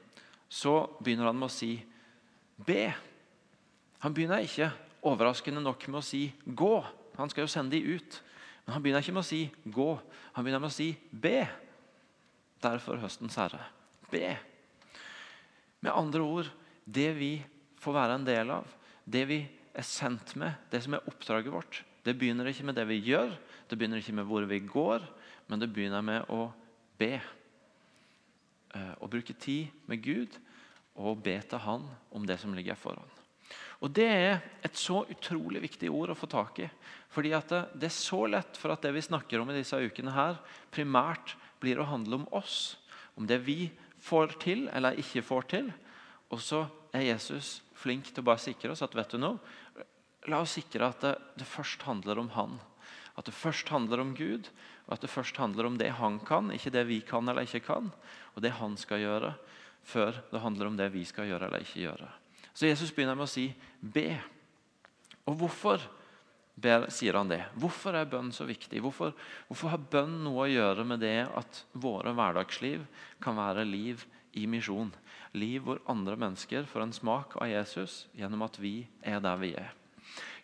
så 0.49 0.83
begynner 1.01 1.29
han 1.29 1.37
med 1.39 1.49
å 1.49 1.53
si 1.53 1.75
be. 2.57 2.91
Han 4.03 4.13
begynner 4.13 4.43
ikke 4.45 4.69
overraskende 5.05 5.63
nok 5.63 5.87
med 5.89 6.01
å 6.01 6.05
si 6.05 6.27
gå. 6.45 6.75
Han 7.17 7.31
skal 7.31 7.45
jo 7.45 7.51
sende 7.51 7.77
dem 7.77 7.97
ut. 7.97 8.19
Men 8.63 8.75
han 8.75 8.83
begynner 8.83 9.03
ikke 9.03 9.15
med 9.15 9.25
å 9.25 9.27
si 9.27 9.51
'gå', 9.65 9.99
han 10.33 10.43
begynner 10.43 10.61
med 10.63 10.71
å 10.71 10.77
si 10.77 10.95
'be'. 11.11 11.49
Derfor 12.61 12.97
høstens 12.97 13.35
herre. 13.35 13.59
Be. 14.11 14.37
Med 15.81 15.91
andre 15.91 16.21
ord, 16.21 16.51
det 16.85 17.11
vi 17.17 17.43
får 17.75 17.93
være 17.93 18.15
en 18.15 18.25
del 18.25 18.51
av, 18.51 18.67
det 19.03 19.25
vi 19.27 19.49
er 19.73 19.83
sendt 19.83 20.35
med, 20.35 20.53
det 20.71 20.83
som 20.83 20.93
er 20.93 21.03
oppdraget 21.09 21.51
vårt, 21.51 21.83
det 22.03 22.15
begynner 22.19 22.49
ikke 22.51 22.65
med 22.67 22.75
det 22.75 22.85
vi 22.89 22.99
gjør, 23.05 23.31
det 23.69 23.77
begynner 23.79 24.01
ikke 24.01 24.15
med 24.17 24.27
hvor 24.27 24.45
vi 24.49 24.59
går, 24.59 25.05
men 25.47 25.61
det 25.61 25.71
begynner 25.71 26.03
med 26.03 26.29
å 26.31 26.49
be. 26.99 27.15
Eh, 28.73 28.93
å 28.99 29.09
bruke 29.09 29.35
tid 29.37 29.71
med 29.87 30.01
Gud 30.03 30.39
og 30.99 31.23
be 31.25 31.37
til 31.47 31.61
Han 31.63 31.85
om 32.13 32.25
det 32.27 32.39
som 32.41 32.53
ligger 32.53 32.77
foran. 32.79 33.09
Og 33.83 33.91
Det 33.91 34.07
er 34.07 34.41
et 34.63 34.77
så 34.79 35.03
utrolig 35.11 35.61
viktig 35.61 35.89
ord 35.91 36.13
å 36.13 36.17
få 36.17 36.27
tak 36.31 36.61
i. 36.63 36.69
Fordi 37.11 37.29
det, 37.29 37.83
er 37.83 37.91
så 37.91 38.25
lett 38.25 38.57
for 38.57 38.71
at 38.71 38.81
det 38.81 38.93
vi 38.95 39.03
snakker 39.03 39.41
om 39.41 39.49
i 39.51 39.57
disse 39.57 39.75
ukene, 39.75 40.13
her, 40.15 40.39
primært 40.71 41.35
blir 41.59 41.81
å 41.81 41.87
handle 41.89 42.21
om 42.21 42.27
oss. 42.31 42.77
Om 43.19 43.27
det 43.27 43.41
vi 43.43 43.67
får 43.99 44.37
til 44.39 44.69
eller 44.71 44.99
ikke 44.99 45.25
får 45.25 45.49
til. 45.51 45.67
Og 46.31 46.39
så 46.41 46.63
er 46.95 47.09
Jesus 47.09 47.59
flink 47.75 48.07
til 48.07 48.23
å 48.23 48.29
bare 48.31 48.41
sikre 48.41 48.71
oss 48.71 48.81
at 48.85 48.95
vet 48.95 49.11
du 49.11 49.19
noe, 49.19 49.41
la 50.31 50.43
oss 50.43 50.55
sikre 50.57 50.89
at 50.91 51.03
det, 51.03 51.15
det 51.39 51.47
først 51.47 51.83
handler 51.87 52.21
om 52.21 52.29
Han. 52.37 52.59
At 53.17 53.27
det 53.29 53.35
først 53.37 53.69
handler 53.69 54.01
om 54.01 54.13
Gud, 54.17 54.49
og 54.87 54.95
at 54.95 55.03
det 55.05 55.11
først 55.11 55.37
handler 55.37 55.67
om 55.69 55.77
det 55.77 55.91
Han 55.99 56.19
kan, 56.25 56.51
ikke 56.51 56.73
det 56.73 56.85
vi 56.89 57.01
kan 57.05 57.27
eller 57.29 57.45
ikke 57.45 57.65
kan. 57.67 57.91
Og 58.35 58.41
det 58.41 58.55
Han 58.59 58.77
skal 58.77 59.03
gjøre, 59.03 59.33
før 59.83 60.21
det 60.31 60.41
handler 60.41 60.71
om 60.71 60.77
det 60.79 60.89
vi 60.93 61.03
skal 61.05 61.27
gjøre 61.29 61.49
eller 61.49 61.65
ikke 61.65 61.83
gjøre. 61.87 62.09
Så 62.53 62.69
Jesus 62.69 62.93
begynner 62.93 63.17
med 63.17 63.27
å 63.27 63.33
si 63.33 63.53
'be'. 63.81 64.21
Og 65.25 65.37
hvorfor 65.39 65.81
ber, 66.55 66.89
sier 66.93 67.17
han 67.17 67.31
det? 67.31 67.43
Hvorfor 67.57 67.95
er 67.97 68.09
bønn 68.09 68.31
så 68.35 68.45
viktig? 68.45 68.81
Hvorfor, 68.83 69.13
hvorfor, 69.47 69.73
har 69.73 69.77
bønn 69.91 70.23
noe 70.25 70.45
å 70.45 70.51
gjøre 70.51 70.85
med 70.85 70.99
det 70.99 71.27
at 71.33 71.63
våre 71.73 72.13
hverdagsliv 72.13 72.85
kan 73.23 73.37
være 73.39 73.65
liv 73.65 74.05
i 74.33 74.45
misjon? 74.49 74.93
Liv 75.33 75.63
hvor 75.65 75.81
andre 75.89 76.17
mennesker 76.19 76.67
får 76.69 76.81
en 76.81 76.93
smak 76.93 77.37
av 77.41 77.49
Jesus 77.49 78.07
gjennom 78.13 78.45
at 78.45 78.59
vi 78.61 78.87
er 79.01 79.23
der 79.23 79.39
vi 79.41 79.53
er. 79.57 79.73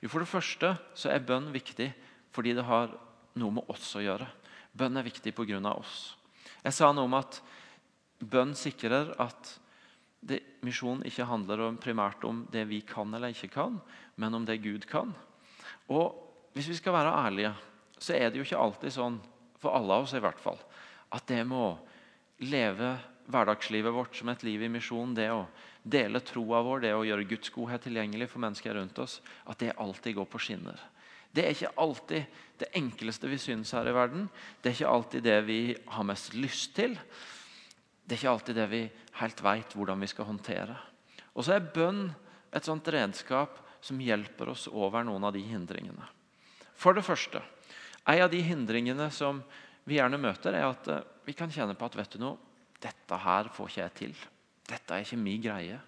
Jo, 0.01 0.09
For 0.09 0.19
det 0.23 0.31
første 0.31 0.73
så 0.95 1.11
er 1.11 1.25
bønn 1.25 1.51
viktig 1.53 1.91
fordi 2.35 2.53
det 2.57 2.67
har 2.67 2.93
noe 3.39 3.55
med 3.57 3.71
oss 3.71 3.95
å 3.97 4.03
gjøre. 4.03 4.27
Bønn 4.77 4.97
er 4.97 5.07
viktig 5.07 5.33
pga. 5.35 5.59
oss. 5.73 6.15
Jeg 6.63 6.73
sa 6.73 6.91
noe 6.93 7.07
om 7.07 7.17
at 7.17 7.41
bønn 8.19 8.53
sikrer 8.55 9.13
at 9.19 9.57
misjonen 10.19 10.59
misjon 10.67 11.03
ikke 11.07 11.27
handler 11.29 11.61
om, 11.63 11.77
primært 11.79 12.23
om 12.27 12.41
det 12.51 12.65
vi 12.67 12.81
kan 12.83 13.13
eller 13.13 13.31
ikke 13.31 13.53
kan, 13.53 13.79
men 14.19 14.33
om 14.35 14.45
det 14.45 14.61
Gud 14.61 14.85
kan. 14.85 15.13
Og 15.87 16.25
Hvis 16.53 16.67
vi 16.67 16.75
skal 16.75 16.93
være 16.93 17.13
ærlige, 17.13 17.53
så 18.01 18.15
er 18.17 18.29
det 18.29 18.39
jo 18.39 18.43
ikke 18.43 18.57
alltid 18.57 18.91
sånn, 18.91 19.19
for 19.61 19.69
alle 19.77 19.93
av 19.93 20.07
oss 20.07 20.15
i 20.17 20.19
hvert 20.19 20.39
fall, 20.41 20.57
at 21.13 21.27
det 21.29 21.43
med 21.45 21.61
å 21.61 21.77
leve 22.41 22.95
hverdagslivet 23.29 23.93
vårt 23.93 24.17
som 24.17 24.31
et 24.33 24.43
liv 24.43 24.63
i 24.65 24.71
misjon, 24.71 25.13
det 25.13 25.29
å 25.29 25.43
dele 25.91 26.21
troa 26.25 26.61
vår, 26.65 26.83
det 26.85 26.93
å 26.95 27.05
gjøre 27.07 27.27
Guds 27.29 27.51
godhet 27.53 27.83
tilgjengelig 27.85 28.29
for 28.31 28.43
mennesker 28.43 28.75
rundt 28.77 28.99
oss, 29.01 29.19
at 29.49 29.59
det 29.61 29.75
alltid 29.77 30.17
går 30.19 30.29
på 30.29 30.41
skinner. 30.41 30.79
Det 31.29 31.45
er 31.45 31.53
ikke 31.53 31.75
alltid 31.77 32.39
det 32.59 32.71
enkleste 32.77 33.29
vi 33.29 33.37
syns 33.41 33.73
her 33.77 33.87
i 33.89 33.93
verden. 33.93 34.25
Det 34.61 34.71
er 34.71 34.77
ikke 34.77 34.93
alltid 34.95 35.25
det 35.27 35.37
vi 35.45 35.59
har 35.93 36.07
mest 36.07 36.33
lyst 36.33 36.73
til. 36.77 36.95
Det 38.01 38.15
er 38.15 38.21
ikke 38.21 38.33
alltid 38.33 38.57
det 38.57 38.69
vi 38.71 38.81
helt 39.19 39.43
vet 39.45 39.75
hvordan 39.77 40.01
vi 40.01 40.09
skal 40.09 40.29
håndtere. 40.31 40.77
Og 41.37 41.45
så 41.45 41.55
er 41.55 41.69
bønn 41.75 42.07
et 42.55 42.65
sånt 42.65 42.87
redskap 42.89 43.59
som 43.85 44.01
hjelper 44.01 44.49
oss 44.55 44.65
over 44.71 45.05
noen 45.05 45.27
av 45.27 45.35
de 45.35 45.43
hindringene. 45.45 46.07
For 46.75 46.97
det 46.97 47.05
første, 47.05 47.41
En 48.07 48.23
av 48.23 48.31
de 48.31 48.39
hindringene 48.41 49.11
som 49.11 49.43
vi 49.85 49.99
gjerne 49.99 50.17
møter, 50.17 50.55
er 50.55 50.65
at 50.65 50.87
eh, 50.89 51.03
vi 51.27 51.35
kan 51.37 51.51
kjenne 51.51 51.75
på 51.77 51.85
at 51.85 51.97
vet 51.99 52.15
du 52.15 52.23
noe, 52.23 52.39
dette 52.81 53.17
her 53.21 53.51
får 53.53 53.69
ikke 53.69 53.81
jeg 53.81 53.93
til. 53.99 54.15
Dette 54.69 54.95
er 54.95 55.05
ikke 55.05 55.19
min 55.19 55.41
greie. 55.43 55.79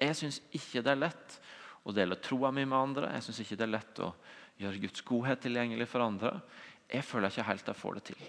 Jeg 0.00 0.16
syns 0.16 0.40
ikke 0.56 0.82
det 0.84 0.92
er 0.92 1.02
lett 1.04 1.38
å 1.86 1.94
dele 1.94 2.18
troa 2.20 2.50
mi 2.52 2.64
med 2.64 2.78
andre. 2.78 3.12
Jeg 3.16 3.28
syns 3.28 3.42
ikke 3.44 3.58
det 3.60 3.66
er 3.66 3.74
lett 3.76 4.02
å 4.04 4.10
gjøre 4.60 4.82
Guds 4.82 5.04
godhet 5.06 5.42
tilgjengelig 5.44 5.88
for 5.90 6.04
andre. 6.04 6.32
Jeg 6.90 7.04
føler 7.06 7.32
ikke 7.32 7.48
helt 7.48 7.70
jeg 7.70 7.80
får 7.80 7.98
det 7.98 8.04
til. 8.10 8.28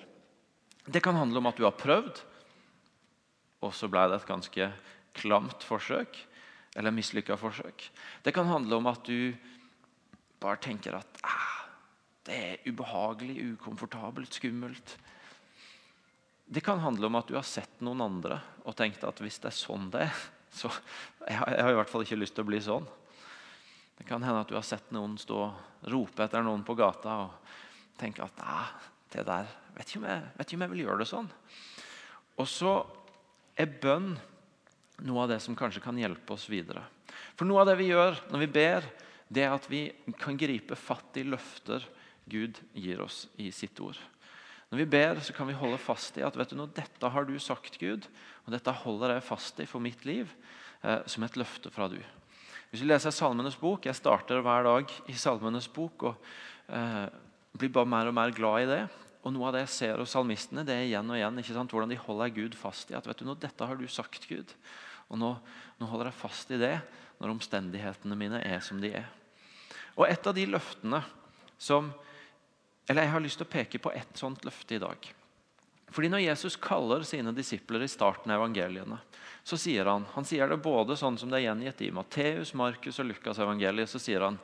Det 0.87 1.03
kan 1.03 1.17
handle 1.19 1.41
om 1.41 1.49
at 1.49 1.59
du 1.59 1.65
har 1.65 1.75
prøvd, 1.75 2.21
og 3.65 3.73
så 3.75 3.89
ble 3.91 4.05
det 4.07 4.21
et 4.21 4.29
ganske 4.29 4.69
klamt 5.17 5.65
forsøk. 5.67 6.19
Eller 6.77 6.93
mislykka 6.93 7.35
forsøk. 7.41 7.87
Det 8.23 8.33
kan 8.35 8.49
handle 8.51 8.77
om 8.77 8.89
at 8.91 9.07
du 9.07 9.33
bare 10.37 10.61
tenker 10.61 10.93
at 10.99 11.21
ah, 11.25 11.63
det 12.27 12.37
er 12.37 12.67
ubehagelig, 12.69 13.39
ukomfortabelt, 13.55 14.35
skummelt. 14.37 14.97
Det 16.47 16.63
kan 16.63 16.79
handle 16.79 17.09
om 17.09 17.17
at 17.19 17.27
du 17.27 17.35
har 17.35 17.45
sett 17.47 17.81
noen 17.83 18.01
andre 18.05 18.39
og 18.63 18.75
tenkt 18.79 19.03
at 19.03 19.19
hvis 19.23 19.39
det 19.43 19.51
er 19.51 19.57
sånn 19.57 19.89
det 19.91 20.05
er, 20.07 20.21
så 20.59 20.71
jeg 21.27 21.39
har, 21.41 21.71
i 21.71 21.77
hvert 21.77 21.91
fall 21.91 22.05
ikke 22.05 22.19
lyst 22.19 22.37
til 22.37 22.45
å 22.45 22.49
bli 22.49 22.61
sånn. 22.63 22.87
Det 23.97 24.05
kan 24.07 24.23
hende 24.23 24.43
at 24.45 24.51
du 24.51 24.55
har 24.55 24.65
sett 24.65 24.91
noen 24.95 25.17
stå 25.19 25.41
rope 25.91 26.23
etter 26.23 26.45
noen 26.45 26.63
på 26.65 26.77
gata 26.77 27.17
og 27.25 27.55
tenke 27.99 28.23
at 28.23 28.39
nei, 28.39 28.63
det 29.11 29.25
der 29.27 29.49
vet 29.75 29.89
ikke, 29.89 30.01
om 30.01 30.07
jeg, 30.09 30.23
vet 30.37 30.47
ikke 30.47 30.57
om 30.59 30.65
jeg 30.65 30.73
vil 30.73 30.83
gjøre 30.85 31.01
det 31.01 31.09
sånn. 31.09 31.29
Og 32.37 32.49
så 32.49 32.73
er 33.57 33.77
bønn 33.81 34.11
noe 35.05 35.23
av 35.23 35.31
det 35.33 35.39
som 35.43 35.57
kanskje 35.57 35.83
kan 35.83 35.97
hjelpe 35.99 36.33
oss 36.33 36.47
videre. 36.49 36.83
For 37.37 37.49
noe 37.49 37.63
av 37.63 37.69
det 37.69 37.77
vi 37.81 37.91
gjør 37.91 38.17
når 38.31 38.43
vi 38.45 38.49
ber, 38.55 38.87
det 39.27 39.43
er 39.43 39.53
at 39.53 39.67
vi 39.69 39.87
kan 40.21 40.37
gripe 40.39 40.77
fatt 40.79 41.19
i 41.19 41.25
løfter 41.27 41.85
Gud 42.27 42.59
gir 42.75 43.01
oss 43.03 43.25
i 43.39 43.49
sitt 43.55 43.79
ord. 43.83 43.97
Når 44.67 44.81
vi 44.81 44.89
ber, 44.97 45.19
så 45.23 45.31
kan 45.35 45.47
vi 45.47 45.55
holde 45.55 45.79
fast 45.79 46.17
i 46.19 46.25
at 46.27 46.35
vet 46.35 46.51
du 46.51 46.57
noe, 46.59 46.71
dette 46.75 47.11
har 47.11 47.27
du 47.27 47.37
sagt, 47.39 47.77
Gud, 47.79 48.03
og 48.43 48.51
dette 48.51 48.73
holder 48.83 49.15
jeg 49.15 49.27
fast 49.29 49.61
i 49.63 49.67
for 49.69 49.83
mitt 49.83 50.03
liv, 50.07 50.31
eh, 50.83 50.99
som 51.07 51.23
et 51.23 51.37
løfte 51.39 51.71
fra 51.71 51.87
du. 51.91 51.99
Hvis 52.67 52.83
vi 52.83 52.89
leser 52.89 53.13
Salmenes 53.15 53.55
bok 53.55 53.85
Jeg 53.87 53.95
starter 53.95 54.41
hver 54.43 54.65
dag 54.67 54.91
i 55.07 55.13
Salmenes 55.15 55.69
bok 55.71 56.03
og 56.09 56.25
eh, 56.67 57.05
blir 57.55 57.71
bare 57.71 57.87
mer 57.87 58.09
og 58.09 58.17
mer 58.17 58.33
glad 58.35 58.65
i 58.65 58.71
det. 58.73 58.81
Og 59.23 59.31
Noe 59.33 59.47
av 59.47 59.55
det 59.55 59.63
jeg 59.63 59.73
ser 59.75 60.01
hos 60.01 60.11
salmistene, 60.15 60.65
det 60.67 60.75
er 60.75 60.85
igjen 60.89 61.07
og 61.07 61.15
igjen 61.17 61.39
ikke 61.39 61.55
sant, 61.55 61.71
hvordan 61.71 61.91
de 61.91 61.99
holder 61.99 62.33
Gud 62.35 62.57
fast 62.59 62.91
i 62.91 62.97
at 62.99 63.07
vet 63.07 63.23
du 63.23 63.27
noe, 63.27 63.39
dette 63.39 63.67
har 63.67 63.79
du 63.79 63.87
sagt, 63.91 64.27
Gud. 64.27 64.51
Og 65.07 65.19
nå, 65.19 65.31
nå 65.79 65.87
holder 65.87 66.11
jeg 66.11 66.19
fast 66.19 66.51
i 66.51 66.59
det 66.59 66.75
når 67.21 67.33
omstendighetene 67.37 68.19
mine 68.19 68.43
er 68.43 68.59
som 68.63 68.83
de 68.83 68.91
er. 68.99 69.07
Og 69.95 70.05
Et 70.07 70.29
av 70.29 70.35
de 70.35 70.45
løftene 70.51 71.01
som 71.57 71.89
eller 72.87 73.03
Jeg 73.03 73.11
har 73.11 73.23
lyst 73.23 73.41
til 73.41 73.47
å 73.47 73.51
peke 73.51 73.79
på 73.83 73.91
ett 73.91 74.17
sånt 74.17 74.45
løfte 74.45 74.75
i 74.75 74.81
dag. 74.81 75.13
Fordi 75.91 76.09
Når 76.09 76.19
Jesus 76.23 76.55
kaller 76.55 77.03
sine 77.03 77.31
disipler 77.31 77.83
i 77.83 77.87
starten 77.87 78.31
av 78.31 78.41
evangeliene, 78.41 78.99
så 79.43 79.57
sier 79.57 79.85
han 79.87 80.05
han 80.13 80.25
sier 80.27 80.47
det 80.47 80.59
både 80.59 80.97
sånn 80.99 81.17
som 81.17 81.29
det 81.31 81.39
er 81.39 81.47
gjengitt 81.47 81.81
i 81.81 81.91
Matteus, 81.91 82.53
Markus 82.53 82.99
og 82.99 83.07
Lukas 83.07 83.39
evangeliet, 83.39 83.89
så 83.89 83.99
sier 83.99 84.25
han 84.25 84.39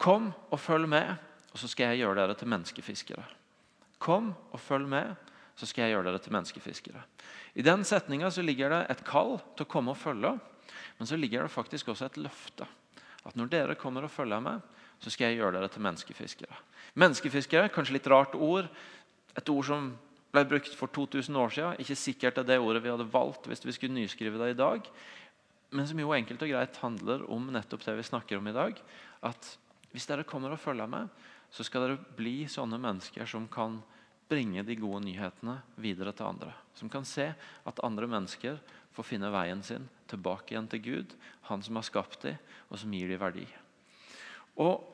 Kom 0.00 0.32
og 0.50 0.58
følg 0.60 0.88
med, 0.90 1.14
og 1.52 1.60
så 1.60 1.68
skal 1.70 1.92
jeg 1.92 2.02
gjøre 2.02 2.18
dere 2.18 2.34
til 2.34 2.50
menneskefiskere. 2.50 3.24
Kom 4.02 4.32
og 4.50 4.60
følg 4.60 4.88
med, 4.90 5.14
så 5.54 5.68
skal 5.70 5.84
jeg 5.86 5.94
gjøre 5.94 6.08
dere 6.08 6.22
til 6.24 6.34
menneskefiskere. 6.34 7.04
I 7.54 7.62
den 7.62 7.84
setninga 7.86 8.32
ligger 8.42 8.72
det 8.72 8.80
et 8.90 9.04
kall 9.06 9.38
til 9.54 9.64
å 9.64 9.70
komme 9.70 9.94
og 9.94 10.00
følge, 10.00 10.32
men 10.98 11.08
så 11.08 11.16
ligger 11.16 11.44
det 11.44 11.54
faktisk 11.54 11.92
også 11.92 12.08
et 12.08 12.18
løfte. 12.24 12.66
At 13.24 13.36
når 13.38 13.52
dere 13.52 13.78
kommer 13.78 14.04
og 14.04 14.12
følger 14.12 14.42
med, 14.42 14.64
så 15.04 15.12
skal 15.12 15.30
jeg 15.30 15.42
gjøre 15.42 15.58
dere 15.58 15.68
til 15.68 15.84
menneskefiskere. 15.84 16.56
Menneskefiskere, 16.96 17.70
kanskje 17.72 17.98
litt 17.98 18.08
rart 18.08 18.36
ord. 18.38 18.70
Et 19.36 19.50
ord 19.52 19.66
som 19.68 19.90
ble 20.32 20.44
brukt 20.48 20.72
for 20.78 20.90
2000 20.90 21.36
år 21.38 21.52
siden. 21.52 21.82
Ikke 21.82 21.98
sikkert 21.98 22.38
det 22.38 22.46
er 22.46 22.54
det 22.54 22.62
ordet 22.64 22.82
vi 22.84 22.92
hadde 22.92 23.10
valgt 23.12 23.50
hvis 23.50 23.64
vi 23.66 23.74
skulle 23.76 23.98
nyskrive 23.98 24.40
det 24.40 24.54
i 24.54 24.58
dag. 24.58 24.88
Men 25.74 25.88
som 25.90 26.00
jo 26.00 26.14
enkelt 26.16 26.42
og 26.46 26.54
greit 26.54 26.80
handler 26.80 27.26
om 27.34 27.50
nettopp 27.52 27.84
det 27.84 27.96
vi 27.98 28.06
snakker 28.08 28.40
om 28.40 28.48
i 28.48 28.56
dag. 28.56 28.78
At 29.26 29.50
hvis 29.92 30.08
dere 30.08 30.26
kommer 30.26 30.54
og 30.54 30.62
følger 30.62 30.88
med, 30.90 31.10
så 31.52 31.66
skal 31.66 31.84
dere 31.84 32.14
bli 32.16 32.46
sånne 32.50 32.80
mennesker 32.82 33.28
som 33.30 33.46
kan 33.50 33.82
bringe 34.30 34.64
de 34.64 34.78
gode 34.80 35.02
nyhetene 35.04 35.58
videre 35.76 36.14
til 36.16 36.30
andre. 36.30 36.54
Som 36.74 36.90
kan 36.90 37.04
se 37.06 37.28
at 37.36 37.84
andre 37.84 38.08
mennesker 38.10 38.56
får 38.94 39.06
finne 39.06 39.30
veien 39.34 39.60
sin 39.66 39.84
tilbake 40.10 40.54
igjen 40.54 40.70
til 40.70 40.82
Gud, 40.82 41.14
Han 41.50 41.62
som 41.62 41.76
har 41.76 41.84
skapt 41.84 42.22
dem, 42.22 42.38
og 42.70 42.78
som 42.78 42.92
gir 42.94 43.08
dem 43.08 43.20
verdi. 43.20 43.46
Og 44.56 44.93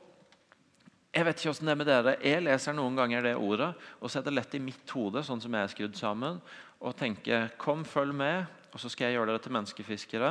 jeg 1.10 1.26
vet 1.26 1.40
ikke 1.40 1.50
hvordan 1.50 1.66
det 1.66 1.72
er 1.72 1.78
med 1.80 1.88
dere. 1.90 2.12
Jeg 2.22 2.42
leser 2.44 2.74
noen 2.76 2.98
ganger 2.98 3.24
det 3.26 3.32
ordet, 3.34 3.72
og 3.98 4.10
så 4.10 4.20
er 4.20 4.30
lett 4.30 4.52
i 4.54 4.62
mitt 4.62 4.92
hode, 4.94 5.24
sånn 5.26 5.42
som 5.42 5.54
jeg 5.56 5.66
er 5.66 5.72
skrudd 5.72 5.96
sammen, 5.98 6.38
og 6.78 6.94
tenker 6.98 7.48
Kom, 7.58 7.82
følg 7.84 8.14
med, 8.14 8.46
og 8.70 8.78
så 8.78 8.90
skal 8.92 9.08
jeg 9.08 9.18
gjøre 9.18 9.32
dere 9.32 9.42
til 9.42 9.54
menneskefiskere. 9.56 10.30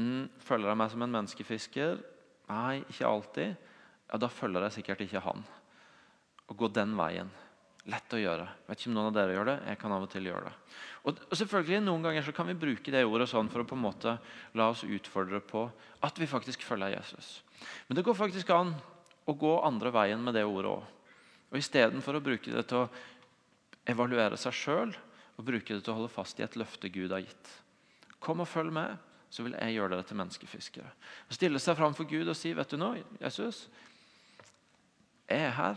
Mm, 0.00 0.30
følger 0.40 0.72
jeg 0.72 0.80
meg 0.80 0.94
som 0.94 1.04
en 1.04 1.12
menneskefisker? 1.18 2.00
Nei, 2.48 2.80
ikke 2.88 3.08
alltid. 3.10 3.68
Ja, 4.08 4.20
Da 4.20 4.28
følger 4.32 4.64
jeg 4.64 4.78
sikkert 4.78 5.04
ikke 5.04 5.20
han. 5.24 5.44
Å 6.48 6.56
gå 6.56 6.68
den 6.72 6.96
veien. 6.96 7.28
Lett 7.92 8.14
å 8.14 8.20
gjøre. 8.20 8.46
Vet 8.68 8.80
ikke 8.80 8.90
om 8.92 8.96
noen 8.96 9.10
av 9.10 9.16
dere 9.16 9.34
gjør 9.34 9.48
det. 9.50 9.58
Jeg 9.66 9.78
kan 9.80 9.92
av 9.92 10.04
og 10.06 10.10
til 10.12 10.28
gjøre 10.30 10.46
det. 10.46 10.54
Og, 11.02 11.20
og 11.26 11.36
selvfølgelig 11.36 11.80
Noen 11.82 12.04
ganger 12.06 12.24
så 12.24 12.32
kan 12.32 12.46
vi 12.46 12.54
bruke 12.54 12.94
det 12.94 13.02
ordet 13.04 13.26
sånn 13.28 13.50
for 13.50 13.64
å 13.64 13.66
på 13.66 13.74
en 13.74 13.82
måte 13.82 14.16
la 14.56 14.68
oss 14.70 14.84
utfordre 14.86 15.42
på 15.44 15.66
at 16.06 16.20
vi 16.22 16.30
faktisk 16.30 16.62
følger 16.64 16.94
Jesus. 16.94 17.42
Men 17.88 17.98
det 17.98 18.04
går 18.06 18.16
faktisk 18.16 18.52
an 18.54 18.70
å 19.26 19.34
gå 19.38 19.52
andre 19.62 19.92
veien 19.94 20.22
med 20.22 20.34
det 20.36 20.44
ordet 20.46 20.72
òg. 20.72 20.84
Og 21.52 21.60
Istedenfor 21.60 22.18
å 22.18 22.24
bruke 22.24 22.52
det 22.52 22.64
til 22.70 22.84
å 22.84 22.90
evaluere 23.88 24.38
seg 24.40 24.56
sjøl 24.56 24.94
og 25.36 25.46
bruke 25.46 25.74
det 25.74 25.82
til 25.84 25.92
å 25.92 25.98
holde 26.00 26.12
fast 26.12 26.40
i 26.40 26.46
et 26.46 26.56
løfte 26.58 26.90
Gud 26.92 27.12
har 27.12 27.24
gitt. 27.24 27.50
Kom 28.22 28.42
og 28.42 28.48
følg 28.48 28.72
med, 28.74 28.96
så 29.32 29.44
vil 29.44 29.56
jeg 29.56 29.76
gjøre 29.76 29.96
dere 29.96 30.06
til 30.06 30.18
menneskefiskere. 30.20 30.90
Og 31.28 31.36
Stille 31.36 31.60
seg 31.62 31.78
framfor 31.78 32.06
Gud 32.08 32.28
og 32.28 32.36
si, 32.36 32.52
'Vet 32.52 32.70
du 32.70 32.76
nå, 32.76 32.94
Jesus, 33.20 33.68
jeg 35.28 35.40
er 35.40 35.50
her. 35.56 35.76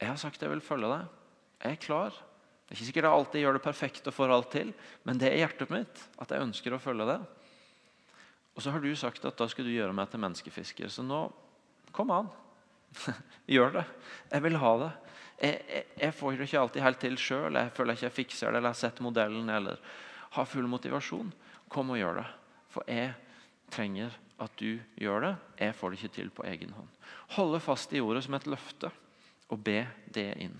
Jeg 0.00 0.08
har 0.08 0.16
sagt 0.16 0.42
jeg 0.42 0.50
vil 0.50 0.60
følge 0.60 0.88
deg. 0.90 1.06
Jeg 1.62 1.72
er 1.72 1.84
klar.' 1.86 2.22
Det 2.66 2.74
er 2.74 2.76
ikke 2.80 2.86
sikkert 2.86 3.06
jeg 3.06 3.14
alltid 3.14 3.40
gjør 3.40 3.52
det 3.52 3.62
perfekt 3.62 4.08
og 4.10 4.14
får 4.14 4.32
alt 4.34 4.50
til, 4.50 4.74
men 5.04 5.18
det 5.18 5.28
er 5.30 5.36
hjertet 5.38 5.70
mitt 5.70 6.00
at 6.18 6.30
jeg 6.30 6.42
ønsker 6.42 6.74
å 6.74 6.80
følge 6.82 7.06
det. 7.06 7.20
Og 8.56 8.62
så 8.62 8.72
har 8.74 8.80
du 8.82 8.90
sagt 8.96 9.24
at 9.24 9.38
da 9.38 9.46
skal 9.46 9.64
du 9.64 9.70
gjøre 9.70 9.94
meg 9.94 10.10
til 10.10 10.18
menneskefisker. 10.18 10.88
Så 10.90 11.04
nå 11.06 11.20
kom 11.94 12.10
an. 12.10 12.26
Gjør 13.56 13.78
det. 13.78 13.84
Jeg 14.32 14.44
vil 14.46 14.58
ha 14.62 14.72
det. 14.82 14.90
Jeg, 15.36 15.60
jeg, 15.68 15.86
jeg 16.00 16.16
får 16.16 16.36
det 16.36 16.48
ikke 16.48 16.60
alltid 16.62 16.86
helt 16.86 17.00
til 17.04 17.18
sjøl. 17.20 17.58
Jeg 17.60 17.72
føler 17.76 17.96
ikke 17.96 18.08
jeg 18.08 18.16
fikser 18.18 18.50
det 18.50 18.60
eller 18.60 18.72
har 18.72 18.80
sett 18.80 19.02
modellen 19.04 19.50
eller 19.52 19.80
har 20.36 20.48
full 20.48 20.68
motivasjon. 20.70 21.32
Kom 21.72 21.92
og 21.94 22.00
gjør 22.00 22.22
det. 22.22 22.28
For 22.72 22.88
jeg 22.90 23.12
trenger 23.72 24.14
at 24.42 24.52
du 24.60 24.78
gjør 25.00 25.24
det. 25.24 25.34
Jeg 25.60 25.76
får 25.76 25.92
det 25.92 26.00
ikke 26.00 26.14
til 26.16 26.32
på 26.34 26.46
egen 26.48 26.72
hånd. 26.76 26.88
Holde 27.36 27.60
fast 27.62 27.92
i 27.96 28.02
ordet 28.04 28.24
som 28.26 28.36
et 28.36 28.48
løfte 28.50 28.92
og 29.52 29.60
be 29.62 29.80
det 30.12 30.30
inn. 30.42 30.56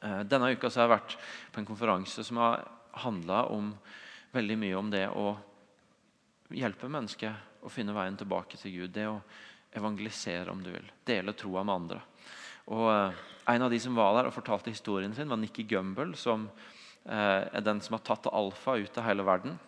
Eh, 0.00 0.22
denne 0.28 0.52
uka 0.54 0.70
har 0.70 0.86
jeg 0.86 0.94
vært 0.94 1.16
på 1.52 1.60
en 1.60 1.68
konferanse 1.68 2.24
som 2.24 2.40
har 2.40 2.64
handla 3.04 3.44
veldig 4.34 4.56
mye 4.58 4.78
om 4.78 4.90
det 4.90 5.06
å 5.10 5.34
hjelpe 6.54 6.90
mennesket 6.90 7.64
å 7.64 7.72
finne 7.72 7.94
veien 7.96 8.16
tilbake 8.18 8.58
til 8.60 8.74
Gud. 8.78 8.94
Det 8.94 9.06
å 9.08 9.18
evangelisere, 9.74 10.50
om 10.50 10.62
du 10.62 10.70
vil. 10.72 10.86
Dele 11.04 11.34
troa 11.36 11.64
med 11.64 11.74
andre. 11.74 12.00
Og 12.72 12.88
eh, 12.92 13.22
En 13.52 13.62
av 13.62 13.68
de 13.68 13.76
som 13.80 13.92
var 13.92 14.14
der 14.16 14.30
og 14.30 14.32
fortalte 14.32 14.72
historien 14.72 15.12
sin, 15.12 15.28
var 15.28 15.36
Nikki 15.36 15.66
Gumbel, 15.68 16.14
som 16.16 16.46
eh, 17.04 17.44
er 17.44 17.60
den 17.60 17.82
som 17.84 17.98
har 17.98 18.04
tatt 18.06 18.30
alfa 18.32 18.78
ut 18.80 18.98
av 18.98 19.04
hele 19.04 19.26
verden. 19.26 19.58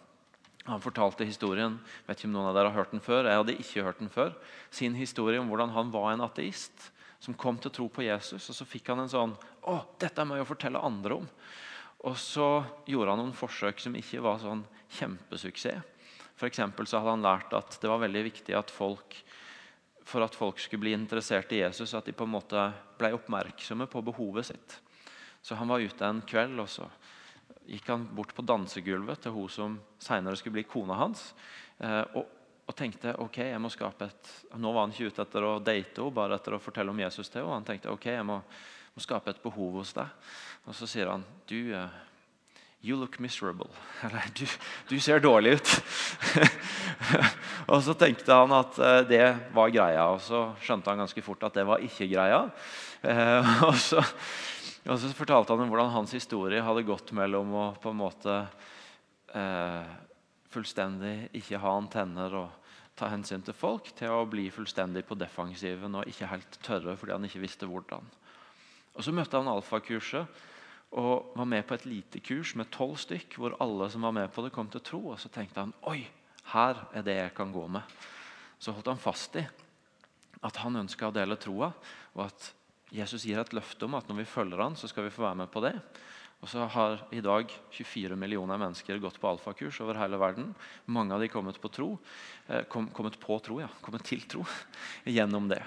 Han 0.67 0.81
fortalte 0.81 1.27
historien 1.29 1.77
vet 2.07 2.17
ikke 2.17 2.31
om 2.31 2.39
noen 2.39 2.49
av 2.49 2.57
dere 2.57 2.71
har 2.73 2.81
hørt 2.81 2.95
den 2.95 3.05
før, 3.05 3.29
jeg 3.29 3.43
hadde 3.43 3.59
ikke 3.61 3.85
hørt 3.87 4.01
den 4.01 4.11
før, 4.11 4.33
sin 4.75 4.97
historie 4.99 5.39
om 5.39 5.53
hvordan 5.53 5.75
han 5.77 5.93
var 5.93 6.15
en 6.15 6.25
ateist 6.25 6.89
som 7.23 7.37
kom 7.39 7.61
til 7.61 7.71
å 7.71 7.77
tro 7.77 7.87
på 7.93 8.07
Jesus. 8.07 8.49
og 8.49 8.57
Så 8.57 8.67
fikk 8.69 8.91
han 8.93 9.05
en 9.05 9.13
sånn 9.13 9.37
Å, 9.67 9.77
dette 10.01 10.25
må 10.25 10.37
jeg 10.39 10.47
å 10.47 10.49
fortelle 10.49 10.83
andre 10.83 11.21
om. 11.21 11.29
Og 12.07 12.17
så 12.21 12.65
gjorde 12.87 13.13
han 13.13 13.23
noen 13.25 13.37
forsøk 13.37 13.81
som 13.83 13.97
ikke 13.99 14.23
var 14.23 14.41
sånn 14.43 14.63
kjempesuksess. 14.99 15.83
For 16.37 16.53
så 16.53 17.01
hadde 17.01 17.15
han 17.15 17.25
lært 17.25 17.55
at 17.57 17.79
det 17.81 17.89
var 17.89 18.03
veldig 18.03 18.23
viktig 18.27 18.55
at 18.55 18.71
folk 18.71 19.17
for 20.07 20.23
at 20.23 20.35
folk 20.39 20.61
skulle 20.63 20.85
bli 20.85 20.95
interessert 20.95 21.51
i 21.53 21.61
Jesus, 21.65 21.95
at 21.95 22.07
de 22.07 22.15
på 22.15 22.27
en 22.27 22.37
måte 22.37 22.63
ble 22.99 23.11
oppmerksomme 23.17 23.89
på 23.91 24.05
behovet 24.07 24.47
sitt. 24.53 24.79
Så 25.43 25.59
han 25.59 25.69
var 25.69 25.83
ute 25.83 26.07
en 26.07 26.23
kveld, 26.27 26.61
og 26.63 26.71
så 26.71 26.87
gikk 27.67 27.91
han 27.91 28.07
bort 28.15 28.35
på 28.35 28.45
dansegulvet 28.47 29.25
til 29.25 29.35
hun 29.35 29.51
som 29.51 29.77
senere 29.99 30.39
skulle 30.39 30.61
bli 30.61 30.67
kona 30.71 30.99
hans. 31.01 31.33
Eh, 31.83 32.03
og, 32.15 32.23
og, 32.63 32.75
tenkte 32.79 33.17
ok, 33.23 33.41
jeg 33.51 33.63
må 33.63 33.71
skape 33.71 34.07
et 34.07 34.33
Nå 34.57 34.73
var 34.73 34.87
han 34.87 34.95
ikke 34.95 35.11
ute 35.11 35.27
etter 35.27 35.47
å 35.47 35.53
date 35.59 36.01
henne, 36.01 36.15
bare 36.15 36.39
etter 36.39 36.55
å 36.55 36.63
fortelle 36.63 36.95
om 36.95 37.03
Jesus 37.03 37.31
til 37.31 37.43
henne. 37.43 37.59
Han 37.59 37.67
tenkte 37.67 37.91
ok, 37.91 38.07
jeg 38.15 38.27
må, 38.27 38.39
må 38.95 39.03
skape 39.03 39.35
et 39.35 39.43
behov 39.43 39.81
hos 39.81 39.95
deg. 39.99 40.31
Og 40.67 40.79
så 40.79 40.87
sier 40.91 41.11
han 41.11 41.27
du, 41.51 41.75
eh, 41.75 41.99
You 42.85 42.97
look 42.97 43.19
miserable. 43.19 43.71
Eller 44.05 44.23
du, 44.37 44.45
du 44.89 45.01
ser 45.01 45.21
dårlig 45.21 45.57
ut. 45.57 45.71
og 47.73 47.81
så 47.83 47.97
tenkte 47.99 48.37
han 48.37 48.53
at 48.55 48.79
eh, 48.79 49.01
det 49.09 49.23
var 49.57 49.73
greia, 49.75 50.05
og 50.13 50.21
så 50.23 50.51
skjønte 50.63 50.93
han 50.93 51.03
ganske 51.03 51.25
fort 51.25 51.47
at 51.49 51.57
det 51.57 51.65
var 51.67 51.83
ikke 51.83 52.09
greia. 52.13 52.45
Eh, 53.03 53.55
og, 53.69 53.75
så, 53.81 54.05
og 54.87 55.01
så 55.03 55.11
fortalte 55.17 55.55
han 55.55 55.65
om 55.65 55.73
hvordan 55.73 55.95
hans 55.97 56.15
historie 56.15 56.63
hadde 56.63 56.87
gått 56.87 57.11
mellom 57.17 57.57
å 57.57 57.67
på 57.83 57.91
en 57.91 58.01
måte 58.05 58.39
eh, 59.35 59.97
fullstendig 60.53 61.17
ikke 61.41 61.61
ha 61.63 61.75
antenner 61.77 62.39
og 62.45 62.77
ta 62.97 63.11
hensyn 63.13 63.43
til 63.45 63.57
folk, 63.57 63.91
til 63.97 64.13
å 64.15 64.25
bli 64.29 64.47
fullstendig 64.53 65.03
på 65.09 65.19
defensiven 65.21 65.99
og 65.99 66.09
ikke 66.09 66.31
helt 66.31 66.61
tørre 66.65 66.95
fordi 66.97 67.13
han 67.13 67.27
ikke 67.29 67.43
visste 67.43 67.69
hvordan. 67.69 68.07
Og 68.97 69.05
Så 69.05 69.13
møtte 69.13 69.37
han 69.37 69.51
alfakurset 69.53 70.45
og 70.95 71.33
var 71.37 71.49
med 71.49 71.67
på 71.67 71.75
et 71.75 71.87
lite 71.89 72.21
kurs 72.25 72.55
med 72.57 72.71
tolv 72.75 72.97
stykk, 73.01 73.39
hvor 73.41 73.57
alle 73.61 73.89
som 73.91 74.07
var 74.07 74.15
med 74.15 74.31
på 74.33 74.45
det, 74.45 74.53
kom 74.55 74.69
til 74.71 74.85
tro. 74.87 75.03
Og 75.13 75.21
så 75.21 75.31
tenkte 75.33 75.65
han 75.65 75.75
oi, 75.91 76.05
her 76.53 76.85
er 76.95 77.07
det 77.07 77.17
jeg 77.19 77.35
kan 77.37 77.53
gå 77.53 77.67
med. 77.69 77.97
Så 78.59 78.73
holdt 78.73 78.93
han 78.93 79.03
fast 79.03 79.37
i 79.37 79.45
at 80.47 80.61
han 80.63 80.79
ønska 80.79 81.09
å 81.09 81.15
dele 81.15 81.39
troa, 81.41 81.73
og 82.15 82.27
at 82.29 82.53
Jesus 82.95 83.25
gir 83.27 83.41
et 83.41 83.55
løfte 83.57 83.89
om 83.89 83.97
at 83.99 84.07
når 84.09 84.21
vi 84.21 84.29
følger 84.31 84.63
han, 84.63 84.77
så 84.79 84.87
skal 84.89 85.09
vi 85.09 85.15
få 85.15 85.25
være 85.25 85.41
med 85.43 85.51
på 85.51 85.63
det. 85.65 85.75
Og 86.45 86.51
så 86.53 86.67
har 86.71 87.01
i 87.17 87.23
dag 87.25 87.51
24 87.73 88.17
millioner 88.21 88.61
mennesker 88.61 89.01
gått 89.03 89.19
på 89.19 89.31
alfakurs 89.31 89.81
over 89.83 89.99
hele 89.99 90.21
verden. 90.21 90.53
Mange 90.93 91.17
av 91.17 91.25
de 91.25 91.31
kommet 91.33 91.59
på 91.61 91.71
tro, 91.73 91.89
eh, 92.47 92.63
kom, 92.71 92.91
kommet 92.95 93.17
på 93.19 93.39
tro, 93.43 93.59
ja, 93.65 93.71
kommet 93.83 94.05
til 94.07 94.23
tro 94.29 94.45
gjennom 95.17 95.49
det. 95.51 95.63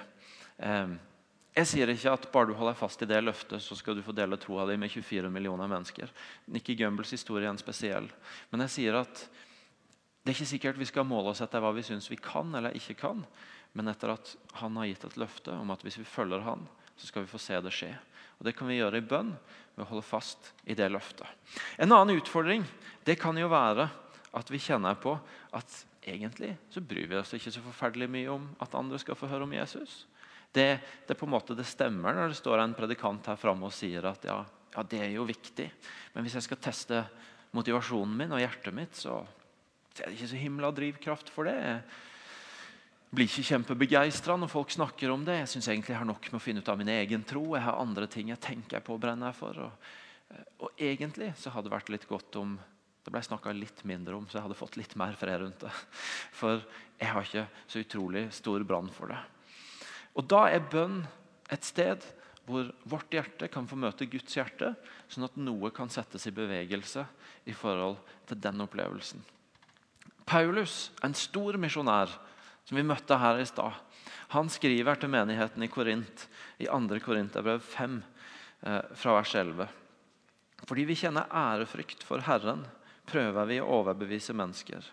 Jeg 1.58 1.68
sier 1.68 1.90
ikke 1.92 2.14
at 2.14 2.28
bare 2.32 2.52
du 2.52 2.56
holder 2.56 2.78
fast 2.78 3.02
i 3.04 3.08
det 3.10 3.20
løftet, 3.24 3.62
så 3.64 3.76
skal 3.76 3.98
du 3.98 4.04
få 4.06 4.14
dele 4.16 4.38
troa 4.40 4.68
di 4.70 4.78
med 4.80 4.92
24 4.94 5.32
millioner 5.34 5.68
mennesker. 5.68 6.12
Nikki 6.54 6.76
Gumbels 6.78 7.12
historie 7.16 7.48
er 7.48 7.54
en 7.54 7.62
spesiell. 7.62 8.10
Men 8.52 8.64
jeg 8.68 8.76
sier 8.76 9.00
at 9.02 9.24
det 10.24 10.32
er 10.32 10.38
ikke 10.38 10.52
sikkert 10.52 10.80
vi 10.80 10.88
skal 10.90 11.08
måle 11.10 11.32
oss 11.32 11.42
etter 11.42 11.64
hva 11.64 11.72
vi 11.74 11.84
syns 11.86 12.10
vi 12.12 12.20
kan 12.22 12.54
eller 12.56 12.76
ikke 12.78 12.98
kan, 13.00 13.24
men 13.74 13.90
etter 13.90 14.14
at 14.14 14.36
han 14.62 14.78
har 14.78 14.90
gitt 14.92 15.08
et 15.08 15.18
løfte 15.22 15.56
om 15.56 15.74
at 15.74 15.82
hvis 15.86 16.00
vi 16.02 16.06
følger 16.08 16.44
han, 16.46 16.68
så 17.00 17.10
skal 17.10 17.26
vi 17.26 17.32
få 17.32 17.42
se 17.42 17.58
det 17.64 17.74
skje. 17.74 17.92
Og 18.40 18.46
Det 18.46 18.56
kan 18.56 18.70
vi 18.70 18.78
gjøre 18.78 19.02
i 19.02 19.06
bønn 19.06 19.34
ved 19.76 19.84
å 19.84 19.90
holde 19.90 20.06
fast 20.06 20.52
i 20.70 20.76
det 20.78 20.88
løftet. 20.92 21.28
En 21.80 21.92
annen 21.92 22.20
utfordring 22.20 22.64
det 23.08 23.18
kan 23.20 23.38
jo 23.40 23.50
være 23.52 23.90
at 24.38 24.52
vi 24.52 24.62
kjenner 24.62 25.00
på 25.02 25.16
at 25.56 25.82
egentlig 26.06 26.54
så 26.72 26.84
bryr 26.84 27.10
vi 27.10 27.18
oss 27.20 27.34
ikke 27.36 27.52
så 27.54 27.64
forferdelig 27.64 28.10
mye 28.12 28.32
om 28.38 28.48
at 28.62 28.76
andre 28.78 29.00
skal 29.02 29.18
få 29.18 29.30
høre 29.32 29.48
om 29.48 29.56
Jesus. 29.56 30.06
Det, 30.52 30.80
det, 31.08 31.16
på 31.16 31.28
en 31.28 31.34
måte, 31.36 31.54
det 31.58 31.68
stemmer 31.70 32.16
når 32.16 32.32
det 32.32 32.40
står 32.40 32.64
en 32.64 32.76
predikant 32.78 33.28
her 33.30 33.38
framme 33.38 33.68
og 33.68 33.76
sier 33.76 34.08
at 34.10 34.24
ja, 34.26 34.40
ja, 34.74 34.84
det 34.84 35.02
er 35.06 35.12
jo 35.14 35.28
viktig, 35.30 35.68
men 36.16 36.26
hvis 36.26 36.40
jeg 36.40 36.48
skal 36.48 36.62
teste 36.64 37.04
motivasjonen 37.54 38.16
min 38.18 38.34
og 38.34 38.42
hjertet 38.42 38.74
mitt, 38.76 38.98
så 38.98 39.20
er 40.00 40.08
det 40.08 40.18
ikke 40.18 40.32
så 40.32 40.40
himla 40.42 40.72
drivkraft 40.74 41.30
for 41.34 41.50
det. 41.50 41.56
Jeg 41.60 41.82
blir 43.18 43.30
ikke 43.30 43.48
kjempebegeistra 43.50 44.38
når 44.38 44.52
folk 44.54 44.74
snakker 44.74 45.12
om 45.14 45.26
det. 45.28 45.40
Jeg 45.42 45.54
syns 45.54 45.70
egentlig 45.72 45.96
jeg 45.96 46.02
har 46.02 46.10
nok 46.10 46.30
med 46.30 46.40
å 46.40 46.44
finne 46.44 46.62
ut 46.62 46.70
av 46.72 46.78
min 46.80 46.92
egen 46.94 47.26
tro. 47.28 47.42
Jeg 47.58 47.66
har 47.66 47.82
andre 47.82 48.10
ting 48.12 48.30
jeg 48.30 48.42
tenker 48.44 48.86
på 48.86 48.96
å 48.96 49.02
brenne 49.02 49.32
for. 49.38 49.58
Og, 49.66 49.90
og 50.62 50.82
egentlig 50.82 51.32
så 51.42 51.52
hadde 51.54 51.68
det 51.68 51.76
vært 51.76 51.92
litt 51.94 52.06
godt 52.10 52.38
om 52.42 52.54
det 53.10 53.14
ble 53.16 53.22
snakka 53.26 53.52
litt 53.56 53.82
mindre 53.88 54.18
om, 54.20 54.28
så 54.30 54.38
jeg 54.38 54.46
hadde 54.46 54.60
fått 54.60 54.76
litt 54.78 54.92
mer 55.00 55.16
fred 55.18 55.40
rundt 55.42 55.64
det. 55.64 55.74
For 56.38 56.60
jeg 57.00 57.10
har 57.10 57.26
ikke 57.26 57.46
så 57.66 57.82
utrolig 57.82 58.28
stor 58.36 58.66
brann 58.68 58.92
for 58.94 59.10
det. 59.10 59.20
Og 60.18 60.26
Da 60.28 60.48
er 60.50 60.66
bønn 60.66 61.04
et 61.52 61.66
sted 61.66 62.06
hvor 62.50 62.72
vårt 62.90 63.14
hjerte 63.14 63.50
kan 63.52 63.68
få 63.70 63.78
møte 63.78 64.08
Guds 64.10 64.34
hjerte, 64.34 64.74
sånn 65.06 65.28
at 65.28 65.38
noe 65.38 65.70
kan 65.74 65.92
settes 65.94 66.26
i 66.26 66.34
bevegelse 66.34 67.04
i 67.46 67.54
forhold 67.54 68.00
til 68.30 68.40
den 68.42 68.66
opplevelsen. 68.66 69.22
Paulus, 70.30 70.90
en 71.06 71.14
stor 71.18 71.58
misjonær 71.62 72.10
som 72.66 72.78
vi 72.78 72.86
møtte 72.86 73.18
her 73.22 73.42
i 73.42 73.46
stad, 73.50 73.78
han 74.34 74.50
skriver 74.50 74.98
til 74.98 75.10
menigheten 75.14 75.66
i 75.66 75.70
Korint 75.70 76.26
i 76.62 76.68
2. 76.70 77.00
Korinterbrev 77.02 77.62
5, 77.66 78.02
eh, 78.62 78.82
fra 78.94 79.16
vers 79.18 79.36
11. 79.36 79.70
Fordi 80.70 80.86
vi 80.86 80.98
kjenner 80.98 81.30
ærefrykt 81.34 82.04
for 82.06 82.22
Herren, 82.26 82.66
prøver 83.10 83.48
vi 83.50 83.58
å 83.62 83.70
overbevise 83.80 84.36
mennesker. 84.38 84.86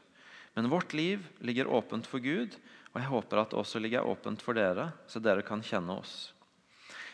Men 0.56 0.70
vårt 0.72 0.94
liv 0.96 1.26
ligger 1.44 1.68
åpent 1.68 2.06
for 2.08 2.18
Gud, 2.24 2.56
og 2.96 3.02
jeg 3.02 3.10
håper 3.12 3.42
at 3.42 3.50
det 3.52 3.58
også 3.60 3.80
ligger 3.84 4.08
åpent 4.08 4.40
for 4.40 4.56
dere, 4.56 4.86
så 5.04 5.20
dere 5.20 5.42
kan 5.44 5.60
kjenne 5.60 5.98
oss. 6.00 6.32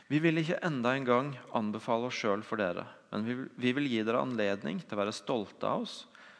Vi 0.07 0.21
vil 0.23 0.38
ikke 0.38 0.61
enda 0.62 0.92
en 0.95 1.07
gang 1.09 1.33
anbefale 1.59 2.07
oss 2.07 2.21
sjøl 2.23 2.45
for 2.47 2.62
dere, 2.62 2.85
men 3.11 3.25
vi 3.27 3.35
vil, 3.35 3.49
vi 3.59 3.73
vil 3.75 3.88
gi 3.90 4.05
dere 4.07 4.21
anledning 4.23 4.79
til 4.79 4.95
å 4.95 5.01
være 5.01 5.14
stolte 5.16 5.66
av 5.66 5.83
oss, 5.83 5.97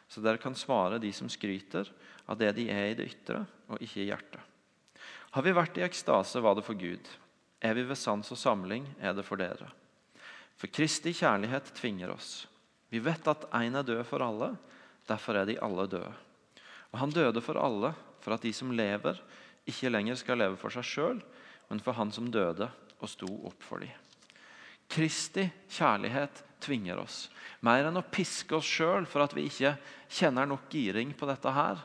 så 0.07 0.23
dere 0.23 0.39
kan 0.39 0.55
svare 0.55 1.01
de 1.03 1.11
som 1.11 1.27
skryter 1.27 1.91
av 2.23 2.39
det 2.39 2.53
de 2.55 2.69
er 2.71 2.93
i 2.93 2.95
det 2.95 3.09
ytre, 3.11 3.41
og 3.67 3.83
ikke 3.83 4.05
i 4.05 4.07
hjertet. 4.13 4.39
Har 5.35 5.43
vi 5.43 5.55
vært 5.59 5.81
i 5.81 5.83
ekstase, 5.83 6.39
var 6.39 6.55
det 6.55 6.63
for 6.63 6.79
Gud. 6.79 7.11
Er 7.59 7.75
vi 7.75 7.83
ved 7.89 7.99
sans 7.99 8.31
og 8.31 8.39
samling, 8.39 8.87
er 9.03 9.11
det 9.17 9.27
for 9.27 9.43
dere. 9.43 9.67
For 10.55 10.71
Kristi 10.71 11.11
kjærlighet 11.19 11.73
tvinger 11.75 12.15
oss. 12.15 12.45
Vi 12.87 13.03
vet 13.03 13.27
at 13.27 13.49
én 13.59 13.75
er 13.75 13.83
død 13.83 14.05
for 14.07 14.23
alle, 14.23 14.53
derfor 15.09 15.41
er 15.41 15.51
de 15.51 15.59
alle 15.59 15.89
døde. 15.91 16.15
Og 16.93 16.99
han 17.01 17.11
døde 17.11 17.43
for 17.43 17.59
alle, 17.59 17.91
for 18.23 18.35
at 18.35 18.45
de 18.45 18.53
som 18.55 18.71
lever, 18.71 19.19
ikke 19.67 19.91
lenger 19.91 20.17
skal 20.19 20.39
leve 20.39 20.59
for 20.59 20.73
seg 20.73 20.87
sjøl, 20.87 21.19
men 21.69 21.81
for 21.83 21.95
han 21.97 22.11
som 22.15 22.31
døde 22.31 22.69
og 22.99 23.11
sto 23.11 23.29
opp 23.47 23.63
for 23.63 23.83
dem. 23.83 23.91
Kristi 24.93 25.45
kjærlighet 25.71 26.43
tvinger 26.63 26.99
oss. 27.01 27.27
Mer 27.65 27.87
enn 27.87 27.99
å 27.99 28.05
piske 28.05 28.55
oss 28.57 28.67
sjøl 28.67 29.07
for 29.09 29.23
at 29.23 29.33
vi 29.35 29.47
ikke 29.49 29.75
kjenner 30.11 30.47
nok 30.47 30.67
giring 30.71 31.13
på 31.17 31.27
dette 31.27 31.51
her, 31.55 31.79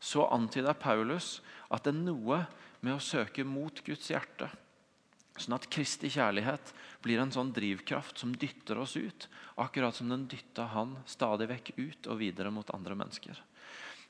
så 0.00 0.26
antyder 0.32 0.76
Paulus 0.80 1.38
at 1.68 1.84
det 1.84 1.92
er 1.92 2.00
noe 2.00 2.42
med 2.80 2.96
å 2.96 3.04
søke 3.04 3.44
mot 3.44 3.82
Guds 3.84 4.08
hjerte. 4.10 4.48
Sånn 5.40 5.56
at 5.56 5.68
Kristi 5.72 6.10
kjærlighet 6.12 6.72
blir 7.04 7.20
en 7.20 7.32
sånn 7.32 7.52
drivkraft 7.56 8.18
som 8.20 8.32
dytter 8.36 8.80
oss 8.80 8.96
ut, 8.98 9.28
akkurat 9.60 9.96
som 9.96 10.10
den 10.12 10.26
dytta 10.28 10.66
han 10.74 10.98
stadig 11.08 11.48
vekk 11.52 11.72
ut 11.78 12.10
og 12.10 12.20
videre 12.20 12.52
mot 12.52 12.72
andre 12.76 12.96
mennesker 12.98 13.40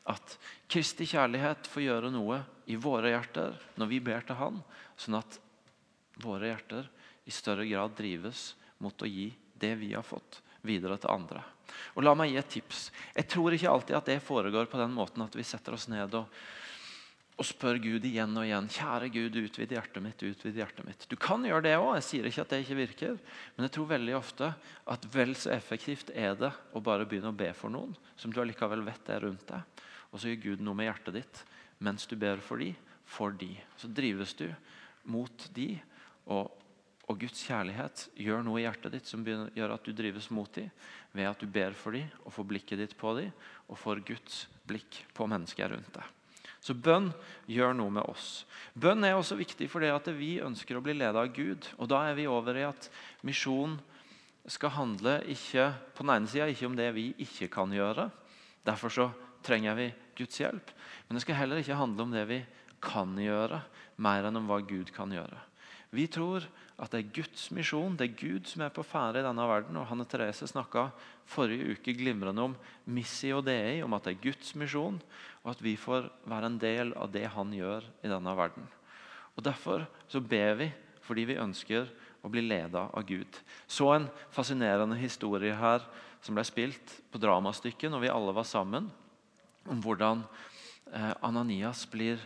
at 0.09 0.39
Kristi 0.71 1.07
kjærlighet 1.09 1.69
får 1.69 1.85
gjøre 1.85 2.11
noe 2.15 2.41
i 2.71 2.79
våre 2.81 3.13
hjerter 3.13 3.57
når 3.81 3.91
vi 3.91 4.01
ber 4.05 4.25
til 4.27 4.39
Han, 4.41 4.61
sånn 4.97 5.19
at 5.21 5.41
våre 6.23 6.51
hjerter 6.53 6.89
i 7.29 7.35
større 7.35 7.67
grad 7.69 7.97
drives 7.99 8.55
mot 8.81 9.03
å 9.03 9.09
gi 9.09 9.29
det 9.61 9.75
vi 9.81 9.93
har 9.95 10.07
fått, 10.07 10.41
videre 10.65 10.97
til 11.01 11.13
andre. 11.13 11.43
Og 11.97 12.05
La 12.05 12.15
meg 12.19 12.33
gi 12.33 12.41
et 12.41 12.55
tips. 12.57 12.89
Jeg 13.15 13.29
tror 13.31 13.55
ikke 13.55 13.71
alltid 13.71 13.99
at 13.99 14.09
det 14.09 14.23
foregår 14.25 14.71
på 14.71 14.81
den 14.81 14.95
måten 14.97 15.23
at 15.25 15.37
vi 15.37 15.47
setter 15.47 15.77
oss 15.77 15.87
ned 15.93 16.17
og, 16.19 16.41
og 17.41 17.47
spør 17.47 17.79
Gud 17.83 18.05
igjen 18.09 18.35
og 18.37 18.47
igjen. 18.47 18.71
Kjære 18.73 19.11
Gud, 19.15 19.39
utvid 19.45 19.75
hjertet 19.77 20.05
mitt. 20.05 20.23
utvid 20.23 20.59
hjertet 20.61 20.89
mitt. 20.89 21.07
Du 21.09 21.17
kan 21.21 21.45
gjøre 21.47 21.65
det 21.69 21.77
òg. 21.79 21.93
Jeg 22.01 22.09
sier 22.09 22.31
ikke 22.31 22.45
at 22.45 22.55
det 22.55 22.63
ikke 22.65 22.81
virker. 22.81 23.21
Men 23.55 23.69
jeg 23.69 23.77
tror 23.77 23.93
veldig 23.95 24.17
ofte 24.19 24.51
at 24.97 25.07
vel 25.15 25.37
så 25.39 25.53
effektivt 25.55 26.13
er 26.15 26.35
det 26.41 26.53
å 26.75 26.83
bare 26.85 27.07
begynne 27.09 27.33
å 27.33 27.37
be 27.37 27.53
for 27.57 27.73
noen 27.73 27.95
som 28.17 28.33
du 28.33 28.43
allikevel 28.43 28.85
vet 28.89 29.15
er 29.15 29.25
rundt 29.29 29.47
deg. 29.53 29.87
Og 30.11 30.21
så 30.21 30.31
gjør 30.31 30.43
Gud 30.45 30.65
noe 30.67 30.79
med 30.79 30.91
hjertet 30.91 31.21
ditt 31.21 31.43
mens 31.81 32.05
du 32.05 32.13
ber 32.21 32.43
for 32.45 32.61
de, 32.61 32.75
for 33.09 33.33
de. 33.33 33.55
Så 33.81 33.89
drives 33.89 34.35
du 34.37 34.51
mot 35.09 35.47
de, 35.57 35.71
og, 36.29 36.51
og 37.09 37.23
Guds 37.23 37.41
kjærlighet 37.49 38.03
gjør 38.21 38.45
noe 38.45 38.61
i 38.61 38.67
hjertet 38.67 38.99
ditt 38.99 39.09
som 39.09 39.25
gjør 39.25 39.73
at 39.75 39.87
du 39.87 39.95
drives 39.97 40.29
mot 40.35 40.51
de, 40.59 40.67
ved 41.17 41.31
at 41.31 41.41
du 41.41 41.49
ber 41.49 41.73
for 41.73 41.97
de, 41.97 42.05
og 42.27 42.35
får 42.37 42.49
blikket 42.53 42.83
ditt 42.83 42.97
på 43.01 43.15
de, 43.17 43.31
og 43.73 43.81
får 43.81 44.05
Guds 44.13 44.43
blikk 44.69 45.01
på 45.17 45.29
mennesker 45.31 45.73
rundt 45.73 45.95
deg. 45.97 46.17
Så 46.61 46.77
bønn 46.77 47.09
gjør 47.49 47.73
noe 47.79 47.93
med 47.97 48.05
oss. 48.05 48.45
Bønn 48.77 49.07
er 49.09 49.17
også 49.17 49.39
viktig 49.39 49.71
fordi 49.73 49.89
at 49.89 50.11
vi 50.13 50.35
ønsker 50.45 50.77
å 50.77 50.85
bli 50.85 50.93
ledet 50.99 51.17
av 51.17 51.33
Gud. 51.33 51.65
Og 51.81 51.89
Da 51.89 52.03
er 52.11 52.19
vi 52.19 52.29
over 52.29 52.59
i 52.61 52.67
at 52.69 52.91
misjon 53.25 53.79
skal 54.51 54.75
handle 54.77 55.17
ikke, 55.33 55.71
på 55.97 56.05
den 56.05 56.13
ene 56.15 56.29
sida 56.29 56.49
ikke 56.53 56.69
om 56.69 56.77
det 56.77 56.91
vi 56.97 57.07
ikke 57.25 57.49
kan 57.53 57.73
gjøre. 57.73 58.11
Derfor 58.67 58.93
så 58.93 59.09
trenger 59.47 59.77
vi 59.79 59.91
Guds 60.19 60.41
hjelp. 60.41 60.73
Men 61.07 61.17
det 61.17 61.25
skal 61.25 61.39
heller 61.41 61.61
ikke 61.61 61.79
handle 61.79 62.07
om 62.07 62.15
det 62.15 62.25
vi 62.29 62.41
kan 62.81 63.13
gjøre, 63.19 63.61
mer 64.01 64.27
enn 64.29 64.41
om 64.41 64.49
hva 64.49 64.61
Gud 64.65 64.93
kan 64.95 65.13
gjøre. 65.13 65.39
Vi 65.91 66.07
tror 66.07 66.45
at 66.81 66.93
det 66.95 67.01
er 67.01 67.15
Guds 67.19 67.49
misjon, 67.53 67.97
det 67.99 68.07
er 68.07 68.19
Gud 68.21 68.47
som 68.49 68.63
er 68.65 68.73
på 68.73 68.85
ferde 68.87 69.21
i 69.21 69.27
denne 69.27 69.47
verden. 69.51 69.77
og 69.77 69.89
Hanne 69.91 70.07
Therese 70.09 70.47
snakka 70.49 70.87
forrige 71.29 71.75
uke 71.75 71.93
glimrende 71.99 72.47
om 72.47 72.55
missio 72.87 73.43
dei, 73.45 73.83
om 73.85 73.93
at 73.97 74.07
det 74.07 74.15
er 74.15 74.23
Guds 74.31 74.55
misjon, 74.57 75.01
og 75.43 75.51
at 75.53 75.65
vi 75.65 75.75
får 75.77 76.09
være 76.31 76.53
en 76.53 76.61
del 76.63 76.95
av 76.95 77.11
det 77.13 77.27
han 77.35 77.53
gjør 77.53 77.89
i 78.05 78.13
denne 78.13 78.37
verden. 78.39 78.69
Og 79.37 79.45
Derfor 79.45 79.87
så 80.09 80.21
ber 80.21 80.57
vi 80.61 80.71
fordi 81.05 81.27
vi 81.27 81.41
ønsker 81.43 81.89
å 82.23 82.31
bli 82.31 82.43
leda 82.45 82.87
av 82.95 83.05
Gud. 83.09 83.39
Så 83.67 83.89
en 83.93 84.09
fascinerende 84.31 84.99
historie 85.01 85.57
her 85.57 85.83
som 86.23 86.37
ble 86.37 86.45
spilt 86.47 86.99
på 87.11 87.19
dramastykket 87.19 87.91
når 87.91 88.05
vi 88.05 88.13
alle 88.13 88.35
var 88.37 88.47
sammen 88.47 88.91
om 89.69 89.81
hvordan 89.85 90.25
eh, 90.93 91.13
Ananias 91.27 91.85
blir 91.91 92.21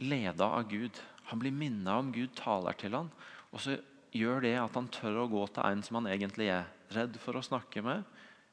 leda 0.00 0.48
av 0.58 0.68
Gud. 0.70 1.00
Han 1.30 1.42
blir 1.42 1.52
minna 1.52 1.98
om 1.98 2.12
Gud 2.12 2.34
taler 2.38 2.76
til 2.78 2.96
han, 2.96 3.10
Og 3.52 3.60
så 3.60 3.76
gjør 4.12 4.40
det 4.44 4.54
at 4.56 4.76
han 4.76 4.88
tør 4.88 5.22
å 5.22 5.28
gå 5.28 5.42
til 5.52 5.64
en 5.64 5.82
som 5.84 5.98
han 6.00 6.08
egentlig 6.12 6.48
er 6.52 6.70
redd 6.92 7.18
for 7.20 7.36
å 7.36 7.44
snakke 7.44 7.82
med. 7.84 8.04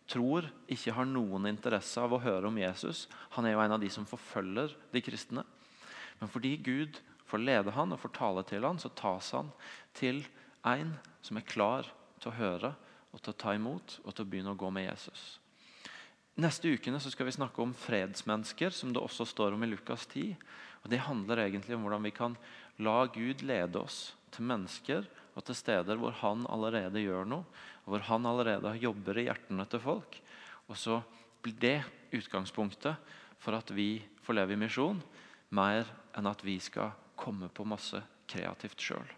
Tror 0.09 0.49
ikke 0.71 0.95
har 0.95 1.07
noen 1.07 1.47
interesse 1.47 2.01
av 2.01 2.15
å 2.15 2.21
høre 2.23 2.49
om 2.49 2.57
Jesus. 2.59 3.07
Han 3.35 3.45
er 3.45 3.53
jo 3.53 3.61
en 3.63 3.75
av 3.77 3.79
de 3.79 3.89
som 3.93 4.07
forfølger 4.09 4.73
de 4.91 5.03
kristne. 5.03 5.45
Men 6.19 6.31
fordi 6.31 6.57
Gud 6.57 6.99
får 7.29 7.43
lede 7.43 7.75
han 7.75 7.93
og 7.93 8.01
får 8.01 8.15
tale 8.17 8.43
til 8.49 8.65
han, 8.65 8.79
så 8.81 8.91
tas 8.91 9.31
han 9.37 9.51
til 9.95 10.23
en 10.67 10.95
som 11.23 11.37
er 11.39 11.47
klar 11.47 11.87
til 12.19 12.31
å 12.31 12.39
høre 12.39 12.73
og 13.13 13.21
til 13.21 13.33
å 13.33 13.39
ta 13.39 13.53
imot 13.55 13.99
og 14.03 14.11
til 14.11 14.25
å 14.25 14.31
begynne 14.31 14.55
å 14.55 14.59
gå 14.59 14.71
med 14.73 14.89
Jesus. 14.89 15.37
Neste 16.39 16.69
ukene 16.71 17.01
skal 17.03 17.27
vi 17.27 17.33
snakke 17.35 17.59
om 17.59 17.73
fredsmennesker, 17.75 18.71
som 18.71 18.93
det 18.95 19.01
også 19.01 19.25
står 19.27 19.57
om 19.57 19.63
i 19.65 19.67
Lukas 19.67 20.05
10. 20.07 20.37
Og 20.85 20.91
Det 20.91 21.01
handler 21.03 21.41
egentlig 21.43 21.75
om 21.75 21.83
hvordan 21.83 22.05
vi 22.07 22.13
kan 22.15 22.37
la 22.79 23.01
Gud 23.11 23.43
lede 23.43 23.81
oss 23.81 24.13
til 24.31 24.47
mennesker 24.47 25.07
og 25.35 25.43
til 25.43 25.57
steder 25.57 25.99
hvor 25.99 26.15
han 26.21 26.45
allerede 26.47 27.03
gjør 27.03 27.27
noe, 27.27 27.43
og 27.83 27.91
hvor 27.91 28.05
han 28.07 28.29
allerede 28.29 28.71
jobber 28.79 29.19
i 29.19 29.25
hjertene 29.27 29.65
til 29.67 29.83
folk. 29.83 30.15
Og 30.71 30.79
så 30.79 31.01
blir 31.43 31.59
det 31.59 31.77
utgangspunktet 32.15 32.95
for 33.39 33.59
at 33.59 33.75
vi 33.75 33.97
får 34.23 34.39
leve 34.39 34.55
i 34.55 34.63
misjon, 34.63 35.03
mer 35.51 35.91
enn 36.15 36.29
at 36.29 36.43
vi 36.45 36.55
skal 36.63 36.95
komme 37.19 37.51
på 37.51 37.67
masse 37.67 37.99
kreativt 38.29 38.79
sjøl. 38.79 39.11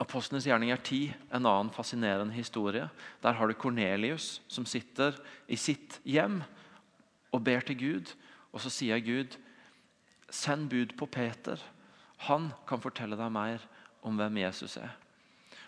Apostlenes 0.00 0.46
gjerning 0.48 0.72
er 0.72 0.80
10, 0.80 1.12
en 1.36 1.46
annen 1.46 1.70
fascinerende 1.74 2.32
historie. 2.32 2.86
Der 3.20 3.36
har 3.36 3.48
du 3.48 3.54
Kornelius 3.54 4.38
som 4.48 4.64
sitter 4.64 5.18
i 5.46 5.58
sitt 5.60 5.98
hjem 6.08 6.40
og 7.30 7.44
ber 7.44 7.60
til 7.66 7.76
Gud. 7.78 8.14
Og 8.50 8.64
så 8.64 8.72
sier 8.72 9.02
Gud, 9.04 9.36
send 10.32 10.70
bud 10.72 10.96
på 10.98 11.06
Peter. 11.06 11.60
Han 12.26 12.50
kan 12.68 12.82
fortelle 12.82 13.18
deg 13.18 13.32
mer 13.34 13.62
om 14.06 14.16
hvem 14.16 14.40
Jesus 14.40 14.78
er. 14.80 14.96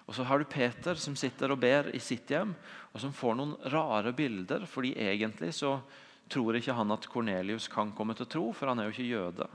Og 0.09 0.17
Så 0.17 0.25
har 0.27 0.39
du 0.39 0.45
Peter 0.45 0.99
som 0.99 1.15
sitter 1.17 1.53
og 1.53 1.61
ber 1.63 1.93
i 1.95 2.01
sitt 2.03 2.31
hjem, 2.33 2.57
og 2.93 3.01
som 3.01 3.13
får 3.15 3.37
noen 3.39 3.55
rare 3.71 4.13
bilder. 4.13 4.67
fordi 4.67 4.95
egentlig 4.99 5.55
så 5.55 5.81
tror 6.29 6.57
ikke 6.57 6.75
han 6.75 6.91
at 6.91 7.07
Kornelius 7.09 7.69
kan 7.69 7.93
komme 7.93 8.15
til 8.15 8.27
tro, 8.27 8.53
for 8.53 8.67
han 8.67 8.79
er 8.79 8.89
jo 8.89 8.95
ikke 8.97 9.13
jøde. 9.13 9.49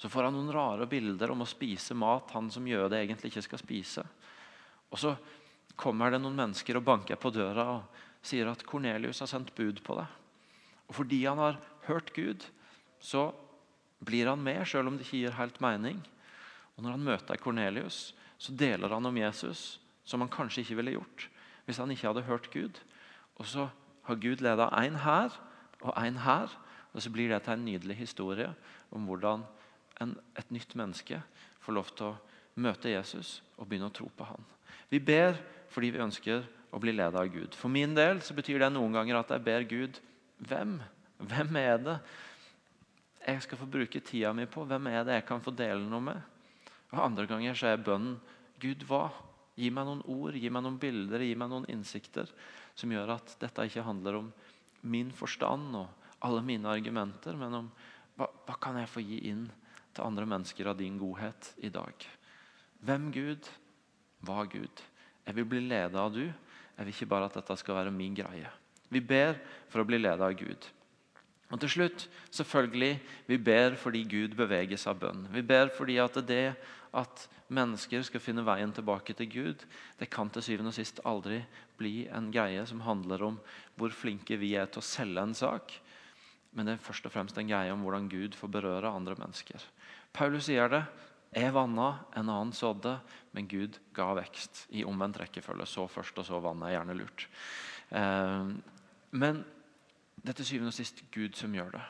Så 0.00 0.08
får 0.08 0.30
han 0.30 0.32
noen 0.32 0.52
rare 0.52 0.86
bilder 0.88 1.34
om 1.34 1.42
å 1.44 1.48
spise 1.48 1.92
mat 1.92 2.30
han 2.32 2.48
som 2.52 2.64
jøde 2.64 2.96
egentlig 2.96 3.28
ikke 3.34 3.44
skal 3.44 3.60
spise. 3.60 4.04
Og 4.88 4.98
Så 4.98 5.12
kommer 5.76 6.10
det 6.10 6.22
noen 6.22 6.38
mennesker 6.38 6.78
og 6.78 6.86
banker 6.86 7.20
på 7.20 7.32
døra 7.32 7.66
og 7.74 8.00
sier 8.24 8.48
at 8.48 8.64
Kornelius 8.64 9.20
har 9.20 9.28
sendt 9.28 9.52
bud 9.56 9.82
på 9.84 9.98
deg. 10.00 10.08
Og 10.88 10.96
Fordi 10.96 11.20
han 11.26 11.38
har 11.38 11.60
hørt 11.86 12.14
Gud, 12.16 12.46
så 13.00 13.28
blir 14.00 14.28
han 14.32 14.40
med, 14.42 14.64
selv 14.68 14.88
om 14.88 14.96
det 14.96 15.04
ikke 15.04 15.20
gir 15.20 15.36
helt 15.36 15.60
mening. 15.60 16.00
Og 16.76 16.84
Når 16.84 16.96
han 16.96 17.06
møter 17.12 17.40
Kornelius, 17.40 18.14
så 18.40 18.56
deler 18.56 18.88
han 18.88 19.06
om 19.06 19.20
Jesus, 19.20 19.80
som 20.04 20.24
han 20.24 20.32
kanskje 20.32 20.64
ikke 20.64 20.80
ville 20.80 20.96
gjort 20.96 21.28
hvis 21.68 21.78
han 21.78 21.90
ikke 21.92 22.08
hadde 22.08 22.26
hørt 22.26 22.48
Gud. 22.50 22.80
Og 23.38 23.46
så 23.46 23.68
har 24.08 24.16
Gud 24.18 24.40
leda 24.42 24.72
én 24.80 24.96
her 25.04 25.30
og 25.84 25.92
én 25.94 26.16
her, 26.24 26.50
og 26.90 27.02
så 27.04 27.12
blir 27.12 27.28
det 27.30 27.44
til 27.44 27.52
en 27.52 27.64
nydelig 27.68 28.00
historie 28.00 28.48
om 28.90 29.04
hvordan 29.06 29.44
en, 30.00 30.14
et 30.38 30.52
nytt 30.52 30.74
menneske 30.78 31.20
får 31.60 31.76
lov 31.76 31.90
til 31.96 32.10
å 32.10 32.18
møte 32.60 32.92
Jesus 32.92 33.38
og 33.56 33.68
begynne 33.68 33.90
å 33.90 33.94
tro 33.94 34.08
på 34.16 34.26
han. 34.28 34.46
Vi 34.90 35.00
ber 35.02 35.36
fordi 35.70 35.92
vi 35.94 36.02
ønsker 36.02 36.46
å 36.74 36.80
bli 36.82 36.94
ledet 36.94 37.18
av 37.18 37.30
Gud. 37.30 37.54
For 37.58 37.72
min 37.72 37.94
del 37.96 38.22
så 38.24 38.34
betyr 38.36 38.62
det 38.62 38.72
noen 38.74 38.94
ganger 38.94 39.20
at 39.20 39.32
jeg 39.34 39.44
ber 39.46 39.66
Gud 39.70 40.00
hvem? 40.48 40.78
Hvem 41.20 41.56
er 41.60 41.80
det 41.84 41.96
jeg 43.20 43.44
skal 43.44 43.60
få 43.60 43.68
bruke 43.70 44.00
tida 44.02 44.32
mi 44.34 44.46
på? 44.50 44.64
Hvem 44.66 44.88
er 44.90 45.04
det 45.06 45.18
jeg 45.18 45.26
kan 45.28 45.42
få 45.44 45.52
dele 45.54 45.84
noe 45.86 46.02
med? 46.04 46.20
Og 46.90 47.02
Andre 47.04 47.26
ganger 47.30 47.58
så 47.58 47.70
er 47.70 47.84
bønnen 47.84 48.16
Gud, 48.60 48.84
hva? 48.88 49.08
Gi 49.60 49.68
meg 49.74 49.86
noen 49.86 50.02
ord, 50.08 50.36
gi 50.38 50.48
meg 50.52 50.64
noen 50.64 50.78
bilder, 50.80 51.22
gi 51.22 51.36
meg 51.36 51.50
noen 51.52 51.66
innsikter 51.68 52.30
som 52.78 52.92
gjør 52.92 53.16
at 53.18 53.34
dette 53.42 53.66
ikke 53.68 53.84
handler 53.84 54.20
om 54.22 54.30
min 54.88 55.10
forstand 55.12 55.74
og 55.76 55.90
alle 56.24 56.40
mine 56.44 56.68
argumenter, 56.70 57.36
men 57.36 57.56
om 57.58 57.68
hva, 58.16 58.28
hva 58.46 58.56
kan 58.60 58.78
jeg 58.80 58.88
få 58.88 59.02
gi 59.04 59.18
inn 59.28 59.46
til 60.00 60.08
andre 60.08 60.24
mennesker 60.24 60.70
av 60.70 60.78
din 60.80 60.96
godhet 60.98 61.52
i 61.60 61.68
dag? 61.68 61.92
Hvem 62.80 63.10
Gud? 63.12 63.48
Hva 64.24 64.46
Gud? 64.48 64.82
Jeg 65.26 65.36
vil 65.36 65.48
bli 65.48 65.60
ledet 65.68 66.00
av 66.00 66.12
du. 66.14 66.24
Jeg 66.24 66.86
vil 66.86 66.94
ikke 66.94 67.10
bare 67.10 67.28
at 67.28 67.36
dette 67.36 67.56
skal 67.60 67.76
være 67.76 67.92
min 67.92 68.16
greie. 68.16 68.48
Vi 68.88 69.02
ber 69.04 69.36
for 69.68 69.82
å 69.82 69.86
bli 69.86 70.00
ledet 70.00 70.24
av 70.24 70.32
Gud. 70.38 70.68
Og 71.50 71.60
til 71.60 71.72
slutt, 71.74 72.06
selvfølgelig, 72.32 72.94
vi 73.28 73.36
ber 73.42 73.76
fordi 73.78 74.04
Gud 74.08 74.36
beveges 74.38 74.86
av 74.88 75.00
bønn. 75.02 75.26
Vi 75.34 75.42
ber 75.44 75.68
fordi 75.74 75.98
at 76.00 76.16
det 76.26 76.54
at 76.96 77.26
mennesker 77.50 78.02
skal 78.06 78.22
finne 78.22 78.46
veien 78.46 78.72
tilbake 78.74 79.14
til 79.18 79.28
Gud, 79.30 79.64
det 79.98 80.08
kan 80.10 80.30
til 80.30 80.42
syvende 80.46 80.72
og 80.72 80.78
sist 80.78 81.02
aldri 81.06 81.42
bli 81.78 82.08
en 82.10 82.30
greie 82.34 82.64
som 82.66 82.82
handler 82.86 83.22
om 83.26 83.36
hvor 83.78 83.94
flinke 83.94 84.38
vi 84.40 84.54
er 84.58 84.70
til 84.70 84.82
å 84.82 84.86
selge 84.86 85.22
en 85.22 85.36
sak, 85.38 85.74
men 86.54 86.66
det 86.66 86.76
er 86.76 86.82
først 86.82 87.06
og 87.06 87.14
fremst 87.14 87.38
en 87.38 87.50
greie 87.50 87.70
om 87.74 87.82
hvordan 87.84 88.08
Gud 88.10 88.38
får 88.38 88.50
berøre 88.58 88.90
andre 88.90 89.14
mennesker. 89.18 89.62
Paulus 90.12 90.48
sier 90.48 90.70
det. 90.72 90.82
Jeg 91.30 91.54
vanna, 91.54 91.92
en 92.18 92.26
annen 92.26 92.50
sådde, 92.56 92.96
men 93.36 93.46
Gud 93.46 93.78
ga 93.94 94.08
vekst. 94.18 94.64
I 94.74 94.82
omvendt 94.84 95.20
rekkefølge. 95.20 95.66
Så 95.66 95.86
først, 95.86 96.18
og 96.18 96.26
så 96.26 96.40
vannet 96.42 96.68
er 96.68 96.78
gjerne 96.78 96.98
lurt. 96.98 97.28
Eh, 97.94 98.50
men 99.10 99.44
det 100.20 100.34
er 100.34 100.40
til 100.40 100.52
syvende 100.52 100.74
og 100.74 100.76
sist 100.76 101.04
Gud 101.14 101.38
som 101.38 101.54
gjør 101.54 101.74
det. 101.78 101.86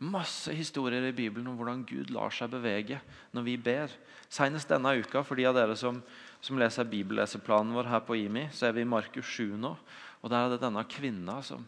Masse 0.00 0.54
historier 0.56 1.04
i 1.04 1.12
Bibelen 1.12 1.50
om 1.50 1.58
hvordan 1.58 1.82
Gud 1.84 2.08
lar 2.14 2.32
seg 2.32 2.48
bevege 2.54 3.02
når 3.36 3.44
vi 3.44 3.56
ber. 3.60 3.92
Senest 4.32 4.70
denne 4.72 4.94
uka, 4.96 5.20
for 5.26 5.36
de 5.36 5.44
av 5.44 5.56
dere 5.58 5.76
som, 5.76 5.98
som 6.40 6.56
leser 6.60 6.88
bibelleseplanen 6.88 7.74
vår 7.76 7.90
her 7.90 8.00
på 8.06 8.16
IMI, 8.16 8.46
så 8.48 8.70
er 8.70 8.78
vi 8.78 8.86
i 8.86 8.88
Markus 8.88 9.28
7 9.36 9.58
nå. 9.60 9.74
og 10.22 10.32
Der 10.32 10.46
er 10.46 10.54
det 10.54 10.62
denne 10.62 10.86
kvinna 10.88 11.42
som, 11.44 11.66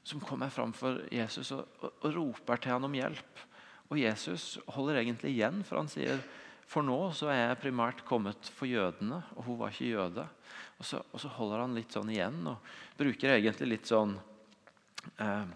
som 0.00 0.22
kommer 0.24 0.48
framfor 0.48 1.02
Jesus 1.12 1.52
og, 1.52 1.66
og, 1.82 1.92
og, 2.00 2.08
roper 2.16 2.56
til 2.56 2.72
han 2.72 2.88
om 2.88 2.96
hjelp. 2.96 3.44
Og 3.88 4.00
Jesus 4.00 4.58
holder 4.74 5.00
egentlig 5.02 5.32
igjen, 5.34 5.62
for 5.64 5.80
han 5.80 5.90
sier 5.90 6.20
for 6.68 6.84
nå 6.84 6.96
så 7.16 7.30
er 7.32 7.38
jeg 7.40 7.60
primært 7.62 8.02
kommet 8.04 8.50
for 8.52 8.68
jødene, 8.68 9.22
og 9.38 9.46
hun 9.46 9.56
var 9.62 9.72
ikke 9.72 9.88
jøde. 9.94 10.26
Og 10.78 10.84
så, 10.84 11.00
og 11.00 11.22
så 11.22 11.30
holder 11.38 11.62
han 11.64 11.76
litt 11.76 11.96
sånn 11.96 12.10
igjen 12.12 12.42
og 12.50 12.68
bruker 12.98 13.38
egentlig 13.38 13.70
litt 13.70 13.88
sånn 13.88 14.12
eh, 15.16 15.48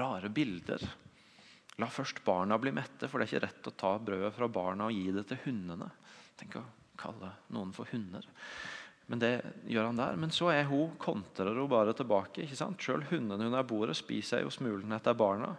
rare 0.00 0.32
bilder. 0.32 0.86
La 1.78 1.90
først 1.92 2.24
barna 2.24 2.56
bli 2.58 2.72
mette, 2.74 3.06
for 3.06 3.20
det 3.20 3.28
er 3.28 3.34
ikke 3.34 3.44
rett 3.44 3.70
å 3.70 3.76
ta 3.84 3.92
brødet 4.02 4.32
fra 4.34 4.48
barna 4.50 4.88
og 4.88 4.96
gi 4.96 5.12
det 5.14 5.28
til 5.28 5.42
hundene. 5.44 5.92
Tenk 6.40 6.58
å 6.58 6.64
kalle 6.98 7.34
noen 7.54 7.70
for 7.76 7.92
hunder. 7.92 8.24
Men 9.08 9.20
det 9.20 9.32
gjør 9.68 9.90
han 9.90 10.00
der. 10.00 10.16
Men 10.20 10.32
så 10.34 10.50
er 10.52 10.66
hun, 10.68 10.96
kontrer 11.00 11.54
hun 11.54 11.70
bare 11.70 11.94
tilbake. 11.96 12.42
ikke 12.44 12.58
sant? 12.58 12.80
Selv 12.82 13.12
hundene 13.12 13.46
under 13.46 13.68
bordet 13.68 13.96
spiser 14.00 14.42
jo 14.42 14.52
smulene 14.52 14.96
etter 14.96 15.16
barna. 15.16 15.54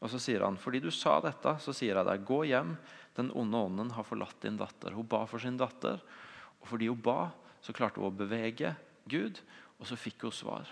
Og 0.00 0.08
så 0.08 0.20
sier 0.22 0.44
han, 0.46 0.56
fordi 0.56 0.80
du 0.80 0.88
sa 0.94 1.18
dette, 1.22 1.52
så 1.60 1.74
sier 1.76 1.98
jeg 1.98 2.08
deg, 2.08 2.24
gå 2.24 2.42
hjem. 2.48 2.72
Den 3.18 3.28
onde 3.36 3.60
ånden 3.68 3.90
har 3.92 4.06
forlatt 4.08 4.38
din 4.40 4.56
datter. 4.60 4.94
Hun 4.96 5.08
ba 5.08 5.26
for 5.28 5.42
sin 5.42 5.58
datter. 5.60 6.00
Og 6.60 6.70
fordi 6.72 6.88
hun 6.88 7.02
ba, 7.04 7.30
så 7.60 7.74
klarte 7.76 8.00
hun 8.00 8.08
å 8.08 8.16
bevege 8.16 8.72
Gud, 9.10 9.42
og 9.76 9.88
så 9.88 9.98
fikk 10.00 10.24
hun 10.24 10.34
svar. 10.34 10.70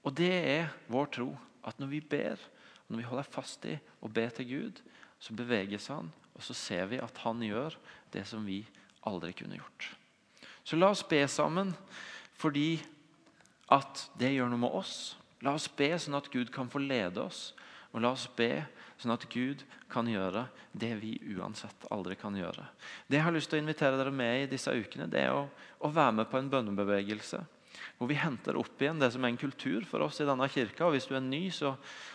Og 0.00 0.16
det 0.16 0.32
er 0.32 0.72
vår 0.88 1.12
tro. 1.18 1.30
At 1.60 1.76
når 1.76 1.90
vi 1.92 2.00
ber, 2.00 2.40
når 2.88 3.02
vi 3.02 3.08
holder 3.10 3.28
fast 3.28 3.66
i 3.68 3.76
å 4.00 4.08
be 4.08 4.24
til 4.32 4.48
Gud, 4.48 4.80
så 5.20 5.36
beveges 5.36 5.90
han, 5.92 6.08
og 6.32 6.44
så 6.44 6.56
ser 6.56 6.86
vi 6.88 7.00
at 7.04 7.18
han 7.26 7.42
gjør 7.44 7.76
det 8.14 8.24
som 8.28 8.46
vi 8.48 8.62
aldri 9.04 9.34
kunne 9.36 9.58
gjort. 9.58 9.90
Så 10.64 10.78
la 10.78 10.88
oss 10.92 11.04
be 11.04 11.20
sammen 11.28 11.74
fordi 12.40 12.78
at 13.70 14.06
det 14.18 14.32
gjør 14.32 14.48
noe 14.48 14.62
med 14.64 14.76
oss. 14.80 15.18
La 15.44 15.52
oss 15.56 15.68
be 15.68 15.90
sånn 16.00 16.16
at 16.16 16.30
Gud 16.32 16.48
kan 16.54 16.70
få 16.72 16.80
lede 16.80 17.20
oss. 17.20 17.50
Og 17.90 18.02
la 18.04 18.12
oss 18.14 18.28
be 18.36 18.64
sånn 19.00 19.14
at 19.14 19.24
Gud 19.32 19.64
kan 19.90 20.08
gjøre 20.08 20.44
det 20.76 20.92
vi 21.00 21.14
uansett 21.34 21.86
aldri 21.90 22.16
kan 22.20 22.36
gjøre. 22.36 22.66
Det 23.08 23.18
jeg 23.18 23.26
har 23.26 23.34
lyst 23.34 23.50
til 23.50 23.58
å 23.58 23.64
invitere 23.64 23.98
dere 23.98 24.12
med 24.14 24.44
i 24.44 24.50
disse 24.50 24.70
ukene, 24.70 25.08
det 25.10 25.24
er 25.26 25.32
å, 25.34 25.48
å 25.80 25.90
være 25.90 26.20
med 26.20 26.30
på 26.30 26.38
en 26.38 26.52
bønnebevegelse 26.52 27.40
hvor 28.00 28.08
vi 28.08 28.16
henter 28.18 28.56
opp 28.56 28.80
igjen 28.80 29.00
det 29.00 29.10
som 29.14 29.24
er 29.24 29.32
en 29.32 29.40
kultur 29.40 29.84
for 29.88 30.02
oss 30.04 30.20
i 30.22 30.26
denne 30.28 30.48
kirka. 30.50 30.86
og 30.86 30.94
Hvis 30.94 31.06
du 31.10 31.14
er 31.16 31.24
ny, 31.24 31.42
så, 31.52 31.74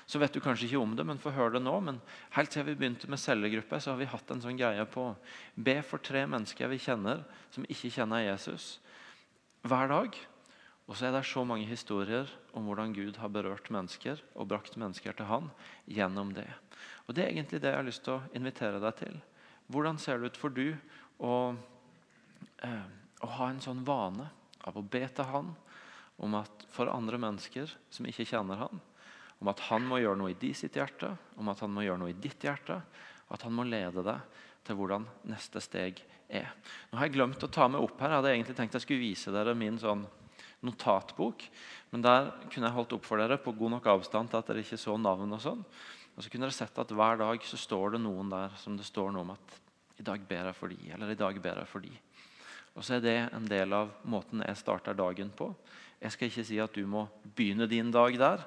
så 0.09 0.19
vet 0.21 0.33
du 0.33 0.41
kanskje 0.43 0.67
ikke 0.67 0.81
om 0.81 0.95
det, 0.97 1.05
men 1.07 1.21
få 1.21 1.33
høre 1.35 1.55
det 1.57 1.63
nå. 1.65 1.75
Men 1.85 1.99
helt 2.35 2.53
siden 2.53 2.71
vi 2.71 2.77
begynte 2.79 3.09
med 3.11 3.21
cellegruppe, 3.21 3.79
så 3.79 3.93
har 3.93 4.01
vi 4.01 4.09
hatt 4.09 4.33
en 4.33 4.41
sånn 4.43 4.59
greie 4.59 4.85
på 4.89 5.11
be 5.55 5.77
for 5.85 6.01
tre 6.01 6.25
mennesker 6.29 6.71
vi 6.71 6.81
kjenner, 6.81 7.21
som 7.53 7.67
ikke 7.69 7.93
kjenner 7.99 8.25
Jesus, 8.25 8.79
hver 9.65 9.93
dag. 9.93 10.17
Og 10.85 10.97
så 10.97 11.07
er 11.07 11.15
det 11.15 11.23
så 11.25 11.41
mange 11.47 11.65
historier 11.65 12.29
om 12.53 12.67
hvordan 12.69 12.93
Gud 12.93 13.17
har 13.17 13.31
berørt 13.33 13.71
mennesker 13.73 14.21
og 14.35 14.49
brakt 14.51 14.77
mennesker 14.77 15.15
til 15.17 15.29
Han 15.29 15.49
gjennom 15.89 16.33
det. 16.35 16.47
Og 17.07 17.15
Det 17.15 17.23
er 17.23 17.33
egentlig 17.33 17.61
det 17.61 17.71
jeg 17.71 17.79
har 17.79 17.87
lyst 17.87 18.03
til 18.05 18.19
å 18.19 18.25
invitere 18.37 18.81
deg 18.83 18.99
til. 19.01 19.17
Hvordan 19.67 19.97
ser 19.97 20.19
det 20.19 20.33
ut 20.33 20.37
for 20.37 20.53
du 20.53 20.75
å, 21.17 21.55
eh, 22.61 22.85
å 23.21 23.27
ha 23.39 23.49
en 23.49 23.61
sånn 23.61 23.85
vane 23.85 24.29
av 24.61 24.77
å 24.77 24.85
be 24.85 25.07
til 25.07 25.25
Han 25.25 25.55
om 26.17 26.35
at 26.35 26.65
for 26.71 26.91
andre 26.91 27.17
mennesker 27.19 27.71
som 27.89 28.07
ikke 28.07 28.27
kjenner 28.27 28.59
han, 28.61 28.81
om 29.43 29.51
at 29.51 29.59
han 29.67 29.83
må 29.87 29.99
gjøre 29.99 30.19
noe 30.21 30.31
i 30.31 30.39
de 30.39 30.53
sitt 30.55 30.77
hjerte, 30.79 31.11
om 31.35 31.49
at 31.51 31.59
han 31.63 31.73
må 31.75 31.83
gjøre 31.83 31.99
noe 31.99 32.13
i 32.13 32.19
ditt 32.19 32.45
hjerte, 32.45 32.79
at 33.27 33.41
han 33.43 33.55
må 33.55 33.65
lede 33.67 34.03
deg 34.05 34.43
til 34.65 34.77
hvordan 34.79 35.07
neste 35.29 35.61
steg 35.61 35.99
er. 36.29 36.53
Nå 36.89 36.99
har 36.99 37.09
jeg 37.09 37.17
glemt 37.17 37.43
å 37.43 37.51
ta 37.51 37.67
med 37.67 37.83
opp 37.83 37.99
her. 37.99 38.13
Jeg 38.13 38.21
hadde 38.21 38.31
egentlig 38.31 38.55
tenkt 38.57 38.77
jeg 38.77 38.85
skulle 38.85 39.03
vise 39.03 39.33
dere 39.33 39.57
min 39.57 39.77
sånn 39.81 40.05
notatbok. 40.63 41.43
Men 41.91 42.05
der 42.05 42.31
kunne 42.47 42.69
jeg 42.69 42.77
holdt 42.77 42.95
opp 42.97 43.05
for 43.07 43.21
dere 43.21 43.39
på 43.41 43.55
god 43.57 43.75
nok 43.77 43.91
avstand 43.95 44.31
til 44.31 44.39
at 44.39 44.49
dere 44.51 44.63
ikke 44.63 44.79
så 44.79 44.95
navn. 44.99 45.35
Og 45.35 45.43
sånn. 45.43 45.63
Og 46.15 46.23
så 46.23 46.31
kunne 46.31 46.47
dere 46.47 46.55
sett 46.55 46.79
at 46.79 46.95
hver 46.95 47.19
dag 47.19 47.43
så 47.43 47.59
står 47.59 47.95
det 47.95 48.03
noen 48.05 48.31
der 48.31 48.55
som 48.61 48.77
det 48.79 48.87
står 48.87 49.11
noe 49.11 49.27
om 49.27 49.35
at 49.35 49.61
i 49.99 50.03
dag 50.03 50.23
ber 50.27 50.49
jeg 50.49 50.57
for 50.57 50.71
de, 50.71 50.91
eller 50.91 51.11
i 51.11 51.19
dag 51.19 51.37
ber 51.43 51.61
jeg 51.61 51.71
for 51.71 51.83
de. 51.83 51.91
Og 52.75 52.83
så 52.83 52.97
er 52.97 53.03
det 53.03 53.15
en 53.31 53.45
del 53.47 53.71
av 53.75 53.93
måten 54.11 54.43
jeg 54.43 54.59
starter 54.59 54.97
dagen 54.97 55.29
på. 55.31 55.47
Jeg 56.01 56.11
skal 56.11 56.27
ikke 56.27 56.43
si 56.47 56.57
at 56.59 56.75
du 56.75 56.83
må 56.91 57.05
begynne 57.37 57.67
din 57.71 57.91
dag 57.91 58.17
der, 58.19 58.43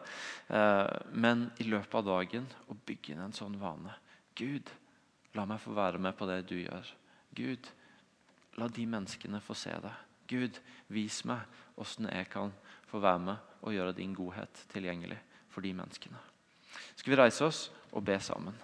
eh, 0.53 0.99
men 1.13 1.49
i 1.59 1.65
løpet 1.65 1.95
av 2.01 2.05
dagen 2.05 2.45
å 2.69 2.77
bygge 2.77 3.15
inn 3.15 3.25
en 3.25 3.37
sånn 3.37 3.57
vane. 3.61 3.95
Gud, 4.37 4.69
la 5.35 5.47
meg 5.49 5.63
få 5.63 5.73
være 5.77 5.99
med 5.99 6.17
på 6.17 6.29
det 6.29 6.43
du 6.51 6.59
gjør. 6.61 6.93
Gud, 7.35 7.71
la 8.61 8.69
de 8.69 8.85
menneskene 8.87 9.41
få 9.41 9.57
se 9.57 9.73
deg. 9.73 10.05
Gud, 10.29 10.61
vis 10.93 11.23
meg 11.25 11.41
åssen 11.81 12.09
jeg 12.11 12.29
kan 12.33 12.53
få 12.91 13.01
være 13.03 13.23
med 13.25 13.37
og 13.63 13.75
gjøre 13.75 13.97
din 13.97 14.15
godhet 14.17 14.65
tilgjengelig 14.73 15.19
for 15.53 15.65
de 15.65 15.75
menneskene. 15.77 16.21
Skal 16.97 17.15
vi 17.15 17.21
reise 17.21 17.47
oss 17.47 17.69
og 17.93 18.05
be 18.07 18.19
sammen? 18.23 18.57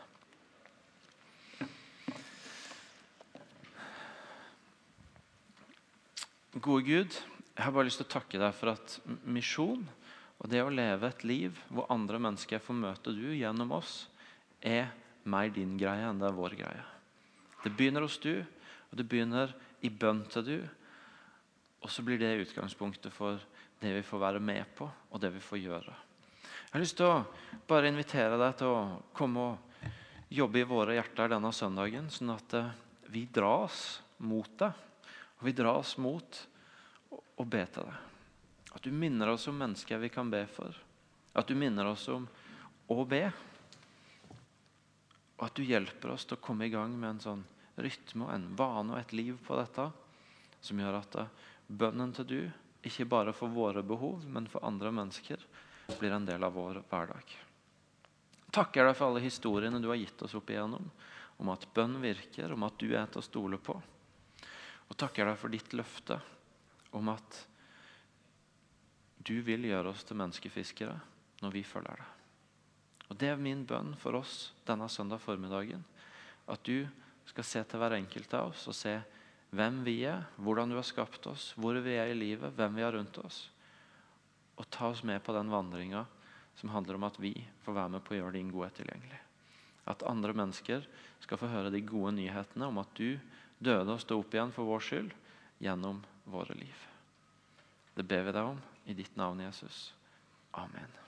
Gode 6.55 6.85
Gud, 6.87 7.17
jeg 7.57 7.65
har 7.67 7.73
bare 7.75 7.89
lyst 7.89 7.99
til 7.99 8.07
å 8.07 8.15
takke 8.15 8.39
deg 8.39 8.55
for 8.55 8.77
at 8.77 8.99
misjon 9.27 9.83
og 10.39 10.51
det 10.53 10.61
å 10.63 10.73
leve 10.73 11.09
et 11.09 11.25
liv 11.27 11.59
hvor 11.73 11.89
andre 11.93 12.21
mennesker 12.23 12.63
får 12.63 12.77
møte 12.79 13.15
du 13.17 13.27
gjennom 13.35 13.73
oss, 13.75 14.05
er 14.61 14.93
mer 15.25 15.51
din 15.55 15.79
greie 15.81 16.05
enn 16.07 16.21
det 16.21 16.29
er 16.29 16.37
vår 16.37 16.57
greie. 16.59 16.85
Det 17.65 17.73
begynner 17.73 18.05
hos 18.05 18.19
du, 18.21 18.45
og 18.91 18.99
det 19.01 19.07
begynner 19.09 19.55
i 19.85 19.91
bønn 19.91 20.23
til 20.33 20.45
du. 20.47 20.59
Og 21.85 21.93
så 21.93 22.03
blir 22.03 22.19
det 22.19 22.33
utgangspunktet 22.47 23.13
for 23.13 23.41
det 23.81 23.93
vi 23.99 24.05
får 24.07 24.23
være 24.23 24.41
med 24.41 24.65
på, 24.77 24.89
og 24.89 25.21
det 25.21 25.35
vi 25.35 25.43
får 25.45 25.61
gjøre. 25.61 25.97
Jeg 26.45 26.73
har 26.73 26.83
lyst 26.83 26.97
til 26.97 27.11
å 27.11 27.59
bare 27.69 27.91
invitere 27.91 28.39
deg 28.41 28.57
til 28.59 28.73
å 28.73 28.79
komme 29.15 29.45
og 29.45 30.33
jobbe 30.33 30.63
i 30.63 30.67
våre 30.67 30.97
hjerter 30.97 31.35
denne 31.35 31.53
søndagen, 31.55 32.09
sånn 32.11 32.33
at 32.35 32.57
eh, 32.57 32.73
vi 33.13 33.27
dras 33.31 34.01
mot 34.25 34.51
deg. 34.59 34.73
Og 35.39 35.47
vi 35.47 35.55
dras 35.55 35.95
mot 36.01 36.41
å 37.13 37.45
be 37.45 37.63
til 37.69 37.87
deg. 37.91 38.11
At 38.75 38.83
du 38.83 38.91
minner 38.91 39.31
oss 39.31 39.47
om 39.51 39.61
mennesker 39.61 40.01
vi 40.03 40.11
kan 40.11 40.31
be 40.33 40.43
for. 40.51 40.75
At 41.37 41.47
du 41.47 41.55
minner 41.59 41.87
oss 41.93 42.09
om 42.11 42.25
å 42.91 43.05
be. 43.07 43.23
Og 45.37 45.45
at 45.47 45.55
du 45.55 45.67
hjelper 45.67 46.15
oss 46.15 46.25
til 46.27 46.39
å 46.39 46.43
komme 46.43 46.67
i 46.67 46.73
gang 46.73 46.97
med 46.97 47.13
en 47.13 47.23
sånn 47.29 47.45
rytme 47.85 48.27
og 48.27 48.35
en 48.35 48.49
vane 48.57 48.95
og 48.95 49.01
et 49.01 49.15
liv 49.15 49.39
på 49.45 49.59
dette 49.59 49.91
som 50.65 50.79
gjør 50.81 50.99
at 50.99 51.17
eh, 51.21 51.33
bønnen 51.69 52.13
til 52.17 52.29
du, 52.29 52.41
ikke 52.85 53.07
bare 53.09 53.33
for 53.33 53.53
våre 53.53 53.83
behov, 53.87 54.25
men 54.29 54.49
for 54.51 54.65
andre 54.67 54.93
mennesker, 54.93 55.41
blir 55.99 56.13
en 56.17 56.27
del 56.29 56.45
av 56.45 56.55
vår 56.57 56.83
hverdag. 56.91 57.35
Takker 58.55 58.87
deg 58.87 58.97
for 58.97 59.11
alle 59.11 59.25
historiene 59.25 59.81
du 59.83 59.89
har 59.91 59.99
gitt 59.99 60.23
oss 60.23 60.37
opp 60.39 60.51
igjennom, 60.53 60.87
om 61.43 61.51
at 61.51 61.67
bønn 61.75 61.99
virker, 62.03 62.53
om 62.55 62.67
at 62.67 62.77
du 62.79 62.93
er 62.95 63.09
til 63.11 63.21
å 63.21 63.27
stole 63.27 63.59
på. 63.59 63.75
Og 64.89 64.97
takker 65.01 65.27
deg 65.27 65.41
for 65.41 65.53
ditt 65.53 65.73
løfte 65.75 66.21
om 66.95 67.09
at 67.11 67.41
du 69.25 69.41
vil 69.43 69.65
gjøre 69.67 69.95
oss 69.95 70.05
til 70.07 70.21
menneskefiskere 70.21 70.99
når 71.43 71.57
vi 71.57 71.65
følger 71.67 71.99
deg. 71.99 72.11
Og 73.11 73.19
Det 73.21 73.29
er 73.29 73.41
min 73.41 73.65
bønn 73.69 73.93
for 74.01 74.17
oss 74.21 74.53
denne 74.67 74.89
søndag 74.89 75.21
formiddagen. 75.21 75.83
At 76.49 76.65
du 76.65 76.87
skal 77.29 77.47
se 77.47 77.63
til 77.65 77.81
hver 77.81 77.97
enkelt 77.97 78.33
av 78.37 78.53
oss 78.53 78.67
og 78.69 78.77
se 78.77 78.95
hvem 79.55 79.83
vi 79.87 80.01
er, 80.09 80.25
hvordan 80.37 80.71
du 80.71 80.79
har 80.79 80.87
skapt 80.87 81.27
oss, 81.31 81.53
hvor 81.59 81.79
vi 81.85 81.97
er 81.99 82.11
i 82.11 82.17
livet, 82.19 82.55
hvem 82.57 82.79
vi 82.79 82.85
har 82.85 82.95
rundt 82.97 83.19
oss. 83.23 83.45
Og 84.59 84.67
ta 84.71 84.91
oss 84.91 85.03
med 85.07 85.23
på 85.25 85.35
den 85.35 85.51
vandringa 85.51 86.05
som 86.59 86.71
handler 86.71 86.99
om 86.99 87.07
at 87.09 87.19
vi 87.19 87.35
får 87.65 87.77
være 87.79 87.95
med 87.97 88.05
på 88.07 88.15
å 88.15 88.19
gjøre 88.19 88.37
din 88.37 88.53
godhet 88.55 88.79
tilgjengelig. 88.79 89.21
At 89.91 90.05
andre 90.09 90.35
mennesker 90.37 90.87
skal 91.23 91.41
få 91.41 91.51
høre 91.53 91.73
de 91.75 91.83
gode 91.85 92.15
nyhetene 92.17 92.71
om 92.71 92.81
at 92.83 92.95
du 92.99 93.19
døde 93.59 93.95
og 93.97 94.03
sto 94.03 94.21
opp 94.23 94.35
igjen 94.35 94.55
for 94.55 94.71
vår 94.71 94.85
skyld 94.89 95.15
gjennom 95.63 96.03
våre 96.31 96.57
liv. 96.59 96.87
Det 97.95 98.07
ber 98.07 98.27
vi 98.27 98.35
deg 98.35 98.53
om 98.55 98.61
i 98.91 98.97
ditt 98.97 99.17
navn, 99.19 99.45
Jesus. 99.45 99.93
Amen. 100.53 101.04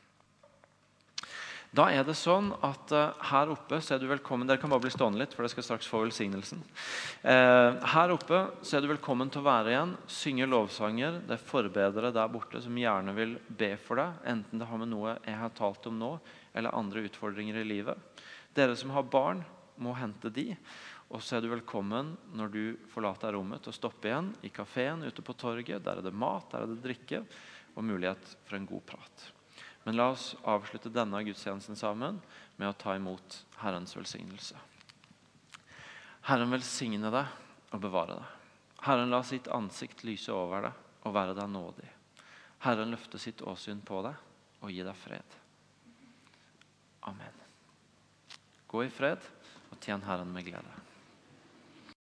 Da 1.74 1.88
er 1.90 2.05
det 2.07 2.14
sånn 2.18 2.52
at 2.64 2.92
uh, 2.94 3.16
Her 3.31 3.50
oppe 3.52 3.81
så 3.83 3.96
er 3.96 4.02
du 4.02 4.07
velkommen 4.09 4.46
Dere 4.48 4.61
kan 4.62 4.70
bare 4.72 4.85
bli 4.85 4.92
stående 4.94 5.20
litt, 5.20 5.35
for 5.35 5.44
dere 5.44 5.55
skal 5.55 5.66
straks 5.66 5.88
få 5.90 6.05
velsignelsen. 6.05 6.62
Uh, 7.24 7.83
her 7.94 8.14
oppe 8.14 8.42
så 8.62 8.76
er 8.76 8.85
du 8.85 8.90
velkommen 8.92 9.33
til 9.33 9.42
å 9.42 9.48
være 9.48 9.74
igjen, 9.74 9.96
synge 10.11 10.48
lovsanger. 10.50 11.20
Det 11.26 11.37
er 11.37 11.48
forbedere 11.50 12.14
der 12.14 12.33
borte 12.33 12.62
som 12.64 12.79
gjerne 12.79 13.16
vil 13.16 13.37
be 13.48 13.74
for 13.83 14.00
deg, 14.00 14.22
enten 14.37 14.62
det 14.62 14.70
har 14.70 14.83
med 14.83 14.92
noe 14.92 15.18
jeg 15.18 15.38
har 15.42 15.55
talt 15.59 15.90
om 15.90 15.98
nå, 16.00 16.12
eller 16.57 16.76
andre 16.79 17.05
utfordringer 17.09 17.61
i 17.61 17.68
livet. 17.68 18.24
Dere 18.57 18.76
som 18.79 18.94
har 18.94 19.09
barn, 19.11 19.44
må 19.76 19.92
hente 19.92 20.31
de. 20.33 20.52
Og 21.12 21.22
så 21.22 21.37
er 21.37 21.44
du 21.44 21.50
velkommen 21.52 22.14
når 22.35 22.52
du 22.55 22.62
forlater 22.90 23.37
rommet, 23.37 23.62
til 23.62 23.74
å 23.74 23.76
stoppe 23.76 24.09
igjen 24.11 24.33
i 24.46 24.50
kafeen 24.55 25.05
ute 25.07 25.22
på 25.22 25.37
torget. 25.38 25.85
Der 25.85 26.00
er 26.00 26.07
det 26.07 26.16
mat, 26.16 26.48
der 26.52 26.64
er 26.64 26.72
det 26.72 26.83
drikke 26.83 27.22
og 27.76 27.85
mulighet 27.85 28.37
for 28.46 28.59
en 28.59 28.68
god 28.68 28.87
prat. 28.88 29.26
Men 29.87 29.96
la 29.96 30.09
oss 30.11 30.33
avslutte 30.42 30.90
denne 30.90 31.20
gudstjenesten 31.22 31.79
sammen 31.79 32.18
med 32.59 32.68
å 32.68 32.75
ta 32.75 32.96
imot 32.99 33.37
Herrens 33.61 33.94
velsignelse. 33.94 34.59
Herren 36.27 36.51
velsigne 36.51 37.12
deg 37.14 37.70
og 37.70 37.83
bevare 37.85 38.16
deg. 38.18 38.33
Herren 38.83 39.14
la 39.14 39.20
sitt 39.22 39.46
ansikt 39.55 40.03
lyse 40.03 40.35
over 40.35 40.66
deg 40.66 41.07
og 41.07 41.14
være 41.14 41.37
deg 41.38 41.53
nådig. 41.53 41.87
Herren 42.66 42.90
løfte 42.90 43.20
sitt 43.22 43.44
åsyn 43.46 43.85
på 43.87 44.03
deg 44.09 44.64
og 44.66 44.75
gi 44.75 44.83
deg 44.83 44.99
fred. 44.99 45.38
Amen. 47.07 47.38
Gå 48.66 48.83
i 48.83 48.90
fred 48.90 49.22
og 49.70 49.79
tjen 49.79 50.03
Herren 50.03 50.35
med 50.35 50.51
glede. 50.51 50.86